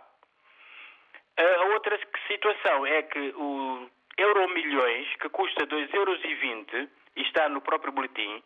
A 1.37 1.65
outra 1.73 1.99
situação 2.27 2.85
é 2.85 3.03
que 3.03 3.33
o 3.35 3.89
Euro 4.17 4.49
Milhões, 4.49 5.07
que 5.17 5.29
custa 5.29 5.67
2,20 5.67 5.93
euros 5.93 6.19
e 7.15 7.21
está 7.21 7.47
no 7.47 7.61
próprio 7.61 7.91
boletim, 7.91 8.41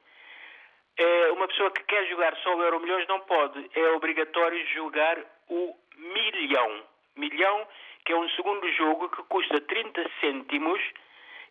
é, 0.97 1.31
uma 1.31 1.47
pessoa 1.47 1.71
que 1.71 1.83
quer 1.83 2.05
jogar 2.07 2.35
só 2.37 2.55
o 2.55 2.61
Euro 2.61 2.81
Milhões 2.81 3.07
não 3.07 3.21
pode. 3.21 3.69
É 3.73 3.91
obrigatório 3.91 4.65
jogar 4.67 5.17
o 5.49 5.75
Milhão. 5.95 6.83
Milhão, 7.15 7.67
que 8.05 8.11
é 8.11 8.15
um 8.15 8.29
segundo 8.31 8.69
jogo 8.73 9.09
que 9.09 9.23
custa 9.23 9.61
30 9.61 10.09
cêntimos 10.19 10.81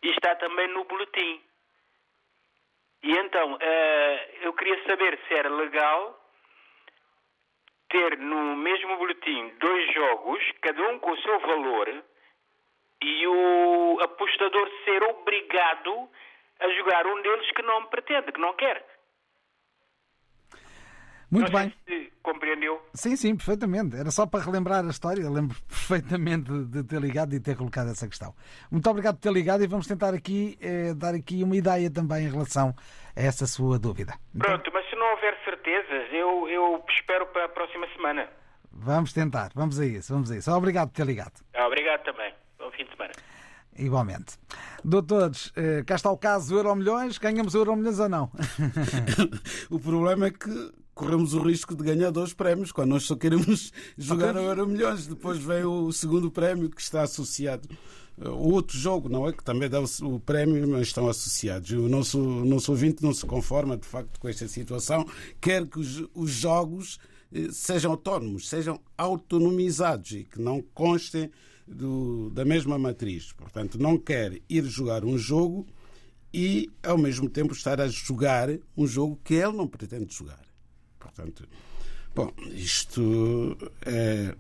e 0.02 0.10
está 0.10 0.34
também 0.36 0.68
no 0.68 0.84
boletim. 0.84 1.42
E 3.02 3.12
então, 3.12 3.56
eh, 3.60 4.30
eu 4.42 4.52
queria 4.52 4.82
saber 4.84 5.18
se 5.26 5.34
era 5.34 5.48
legal 5.48 6.18
ter 7.90 8.18
no 8.18 8.56
mesmo 8.56 8.96
boletim 8.96 9.52
dois 9.60 9.94
jogos, 9.94 10.40
cada 10.62 10.80
um 10.88 10.98
com 10.98 11.10
o 11.10 11.20
seu 11.20 11.40
valor, 11.40 12.04
e 13.02 13.26
o 13.26 13.98
apostador 14.02 14.70
ser 14.84 15.02
obrigado 15.02 16.08
a 16.60 16.68
jogar 16.76 17.06
um 17.06 17.22
deles 17.22 17.50
que 17.52 17.62
não 17.62 17.86
pretende, 17.86 18.32
que 18.32 18.40
não 18.40 18.54
quer. 18.54 18.84
Muito 21.30 21.52
não 21.52 21.60
bem. 21.60 21.72
se 21.88 22.12
compreendeu. 22.22 22.82
Sim, 22.92 23.14
sim, 23.14 23.36
perfeitamente. 23.36 23.96
Era 23.96 24.10
só 24.10 24.26
para 24.26 24.44
relembrar 24.44 24.84
a 24.84 24.90
história. 24.90 25.22
Eu 25.22 25.32
lembro 25.32 25.56
perfeitamente 25.68 26.50
de 26.64 26.82
ter 26.82 27.00
ligado 27.00 27.32
e 27.34 27.40
ter 27.40 27.56
colocado 27.56 27.90
essa 27.90 28.08
questão. 28.08 28.34
Muito 28.70 28.88
obrigado 28.90 29.16
por 29.16 29.22
ter 29.22 29.32
ligado 29.32 29.62
e 29.62 29.66
vamos 29.68 29.86
tentar 29.86 30.12
aqui 30.12 30.58
eh, 30.60 30.92
dar 30.94 31.14
aqui 31.14 31.44
uma 31.44 31.56
ideia 31.56 31.88
também 31.88 32.26
em 32.26 32.30
relação 32.30 32.74
a 33.16 33.20
essa 33.20 33.46
sua 33.46 33.78
dúvida. 33.78 34.14
Pronto, 34.36 34.70
mas 34.72 34.79
se 34.79 34.79
não 34.79 34.79
houver 35.20 35.36
certezas, 35.44 36.12
eu, 36.12 36.48
eu 36.48 36.82
espero 36.88 37.26
para 37.26 37.44
a 37.44 37.48
próxima 37.48 37.86
semana. 37.94 38.26
Vamos 38.72 39.12
tentar, 39.12 39.50
vamos 39.54 39.78
a 39.78 39.84
isso, 39.84 40.12
vamos 40.12 40.30
a 40.30 40.36
isso. 40.36 40.50
Obrigado 40.50 40.88
por 40.88 40.96
ter 40.96 41.06
ligado. 41.06 41.32
Ah, 41.54 41.66
Obrigado 41.66 42.02
também. 42.04 42.32
Bom 42.58 42.70
fim 42.70 42.84
de 42.84 42.90
semana. 42.90 43.12
Igualmente. 43.78 44.38
Doutores, 44.84 45.52
eh, 45.56 45.82
cá 45.86 45.94
está 45.94 46.10
o 46.10 46.16
caso 46.18 46.50
do 46.50 46.58
Euro 46.58 46.74
Milhões. 46.74 47.18
Ganhamos 47.18 47.54
o 47.54 47.58
Euro 47.58 47.76
Milhões 47.76 47.98
ou 48.00 48.08
não? 48.08 48.30
o 49.70 49.78
problema 49.78 50.26
é 50.26 50.30
que 50.30 50.72
corremos 51.00 51.32
o 51.32 51.40
risco 51.40 51.74
de 51.74 51.82
ganhar 51.82 52.10
dois 52.10 52.34
prémios 52.34 52.70
quando 52.70 52.90
nós 52.90 53.04
só 53.04 53.16
queremos 53.16 53.72
jogar 53.96 54.36
ao 54.36 54.44
Euro 54.44 54.66
Milhões. 54.66 55.06
Depois 55.06 55.38
vem 55.38 55.64
o 55.64 55.90
segundo 55.90 56.30
prémio 56.30 56.68
que 56.68 56.82
está 56.82 57.00
associado. 57.00 57.66
O 58.18 58.52
outro 58.52 58.76
jogo, 58.76 59.08
não 59.08 59.26
é? 59.26 59.32
Que 59.32 59.42
também 59.42 59.66
dá 59.66 59.80
o 59.80 59.86
o 60.02 60.20
prémio, 60.20 60.68
mas 60.68 60.88
estão 60.88 61.08
associados. 61.08 61.70
O 61.70 61.88
nosso, 61.88 62.20
o 62.20 62.44
nosso 62.44 62.70
ouvinte 62.70 63.02
não 63.02 63.14
se 63.14 63.24
conforma, 63.24 63.78
de 63.78 63.86
facto, 63.86 64.20
com 64.20 64.28
esta 64.28 64.46
situação. 64.46 65.06
Quer 65.40 65.66
que 65.66 65.78
os, 65.78 66.04
os 66.14 66.30
jogos 66.30 66.98
eh, 67.32 67.48
sejam 67.50 67.92
autónomos, 67.92 68.46
sejam 68.46 68.78
autonomizados 68.98 70.10
e 70.12 70.24
que 70.24 70.38
não 70.38 70.60
constem 70.74 71.30
do, 71.66 72.28
da 72.28 72.44
mesma 72.44 72.78
matriz. 72.78 73.32
Portanto, 73.32 73.78
não 73.78 73.96
quer 73.96 74.38
ir 74.50 74.64
jogar 74.64 75.02
um 75.02 75.16
jogo 75.16 75.66
e, 76.30 76.68
ao 76.82 76.98
mesmo 76.98 77.30
tempo, 77.30 77.54
estar 77.54 77.80
a 77.80 77.88
jogar 77.88 78.50
um 78.76 78.86
jogo 78.86 79.18
que 79.24 79.32
ele 79.32 79.56
não 79.56 79.66
pretende 79.66 80.14
jogar. 80.14 80.49
Portanto, 81.14 81.48
bom, 82.14 82.32
isto 82.52 83.56
é, 83.82 84.34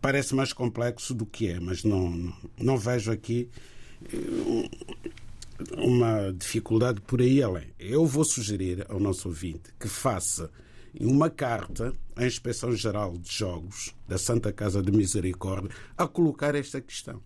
parece 0.00 0.34
mais 0.34 0.52
complexo 0.52 1.14
do 1.14 1.26
que 1.26 1.48
é, 1.48 1.60
mas 1.60 1.84
não, 1.84 2.32
não, 2.58 2.76
vejo 2.76 3.10
aqui 3.10 3.48
uma 5.76 6.32
dificuldade 6.32 7.00
por 7.00 7.20
aí 7.20 7.42
além. 7.42 7.68
Eu 7.78 8.06
vou 8.06 8.24
sugerir 8.24 8.86
ao 8.88 8.98
nosso 8.98 9.28
ouvinte 9.28 9.72
que 9.78 9.88
faça 9.88 10.50
uma 11.00 11.28
carta 11.28 11.92
à 12.16 12.26
Inspeção 12.26 12.72
Geral 12.72 13.16
de 13.16 13.32
Jogos 13.32 13.94
da 14.06 14.18
Santa 14.18 14.52
Casa 14.52 14.82
de 14.82 14.92
Misericórdia 14.92 15.70
a 15.96 16.06
colocar 16.06 16.54
esta 16.54 16.80
questão. 16.80 17.20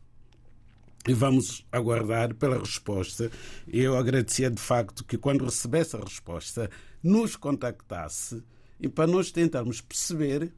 E 1.07 1.14
vamos 1.14 1.64
aguardar 1.73 2.35
pela 2.35 2.59
resposta. 2.59 3.31
Eu 3.66 3.97
agradecia 3.97 4.51
de 4.51 4.61
facto 4.61 5.05
que, 5.05 5.16
quando 5.16 5.45
recebesse 5.45 5.97
a 5.97 6.01
resposta, 6.01 6.71
nos 7.03 7.36
contactasse 7.36 8.42
e 8.80 8.88
para 8.88 9.07
nós 9.07 9.30
tentarmos 9.30 9.80
perceber 9.80 10.53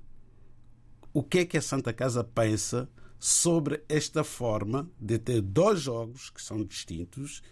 o 1.12 1.22
que 1.22 1.41
é 1.41 1.45
que 1.45 1.59
a 1.59 1.62
Santa 1.62 1.93
Casa 1.93 2.22
pensa 2.22 2.88
sobre 3.18 3.82
esta 3.88 4.24
forma 4.24 4.88
de 4.99 5.18
ter 5.18 5.41
dois 5.41 5.80
jogos 5.80 6.30
que 6.30 6.41
são 6.41 6.64
distintos, 6.64 7.43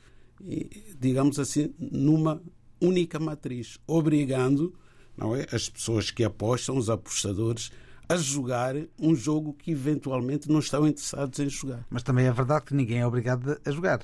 e, 0.40 0.94
digamos 0.98 1.38
assim, 1.38 1.74
numa 1.78 2.40
única 2.80 3.18
matriz, 3.18 3.78
obrigando 3.86 4.74
não 5.18 5.34
é, 5.34 5.46
as 5.50 5.68
pessoas 5.68 6.12
que 6.12 6.22
apostam, 6.22 6.76
os 6.76 6.88
apostadores, 6.88 7.72
a 8.08 8.16
jogar 8.16 8.74
um 8.98 9.14
jogo 9.14 9.52
que 9.52 9.72
eventualmente 9.72 10.48
não 10.48 10.60
estão 10.60 10.86
interessados 10.86 11.38
em 11.40 11.48
jogar. 11.48 11.84
Mas 11.90 12.04
também 12.04 12.26
é 12.26 12.32
verdade 12.32 12.66
que 12.66 12.74
ninguém 12.74 13.00
é 13.00 13.06
obrigado 13.06 13.60
a 13.64 13.70
jogar. 13.70 14.00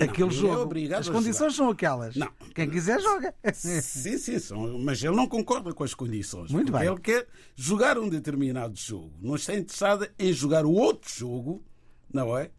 Aquele 0.00 0.28
não, 0.28 0.30
jogo. 0.30 0.78
É 0.78 0.94
as 0.94 1.08
condições 1.08 1.54
são 1.54 1.70
aquelas. 1.70 2.16
Não. 2.16 2.28
Quem 2.54 2.68
quiser 2.68 3.00
joga. 3.00 3.32
Sim, 3.52 3.80
sim, 4.18 4.38
são, 4.38 4.78
mas 4.78 5.02
ele 5.02 5.14
não 5.14 5.28
concorda 5.28 5.72
com 5.72 5.84
as 5.84 5.94
condições. 5.94 6.50
Muito 6.50 6.72
bem. 6.72 6.86
Ele 6.86 6.98
quer 6.98 7.26
jogar 7.54 7.98
um 7.98 8.08
determinado 8.08 8.76
jogo. 8.76 9.12
Não 9.20 9.36
está 9.36 9.54
interessado 9.54 10.08
em 10.18 10.32
jogar 10.32 10.66
o 10.66 10.72
outro 10.72 11.10
jogo, 11.12 11.64
não 12.12 12.36
é? 12.36 12.50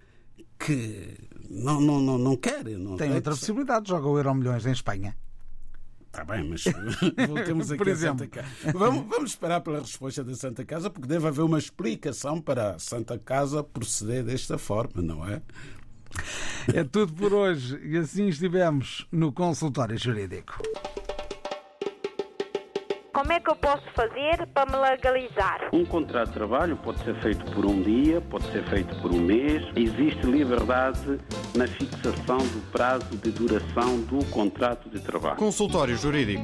Que 0.58 1.18
não, 1.50 1.82
não, 1.82 2.00
não, 2.00 2.18
não 2.18 2.38
quer. 2.38 2.64
Não 2.64 2.96
tem 2.96 3.14
outra 3.14 3.34
possibilidade. 3.34 3.90
Joga 3.90 4.08
o 4.08 4.18
Euro 4.18 4.34
Milhões 4.34 4.66
em 4.66 4.72
Espanha. 4.72 5.16
Está 6.06 6.24
bem, 6.24 6.48
mas 6.48 6.64
voltemos 7.28 7.70
aqui 7.72 7.84
Por 7.84 7.92
a. 7.92 7.96
Santa 7.98 8.28
Casa. 8.28 8.48
Vamos, 8.74 9.06
vamos 9.10 9.32
esperar 9.32 9.60
pela 9.60 9.80
resposta 9.80 10.24
da 10.24 10.34
Santa 10.34 10.64
Casa, 10.64 10.90
porque 10.90 11.10
deve 11.10 11.28
haver 11.28 11.42
uma 11.42 11.60
explicação 11.60 12.40
para 12.40 12.76
a 12.76 12.80
Santa 12.80 13.20
Casa 13.20 13.62
proceder 13.62 14.24
desta 14.24 14.58
forma, 14.58 15.02
não 15.02 15.28
é? 15.28 15.42
É 16.74 16.84
tudo 16.84 17.14
por 17.14 17.34
hoje 17.34 17.80
e 17.84 17.98
assim 17.98 18.28
estivemos 18.28 19.08
no 19.12 19.32
consultório 19.32 19.98
jurídico. 19.98 20.62
Como 23.16 23.32
é 23.32 23.40
que 23.40 23.50
eu 23.50 23.56
posso 23.56 23.84
fazer 23.96 24.46
para 24.54 24.70
me 24.70 24.78
legalizar? 24.78 25.70
Um 25.72 25.86
contrato 25.86 26.28
de 26.28 26.34
trabalho 26.34 26.76
pode 26.76 27.02
ser 27.02 27.16
feito 27.22 27.50
por 27.54 27.66
um 27.66 27.82
dia, 27.82 28.20
pode 28.20 28.44
ser 28.52 28.62
feito 28.66 28.94
por 29.02 29.10
um 29.10 29.22
mês. 29.22 29.64
Existe 29.74 30.26
liberdade 30.26 31.18
na 31.56 31.66
fixação 31.66 32.40
do 32.40 32.72
prazo 32.74 33.16
de 33.16 33.32
duração 33.32 34.02
do 34.02 34.24
contrato 34.26 34.90
de 34.90 35.00
trabalho. 35.00 35.38
Consultório 35.38 35.96
Jurídico. 35.96 36.44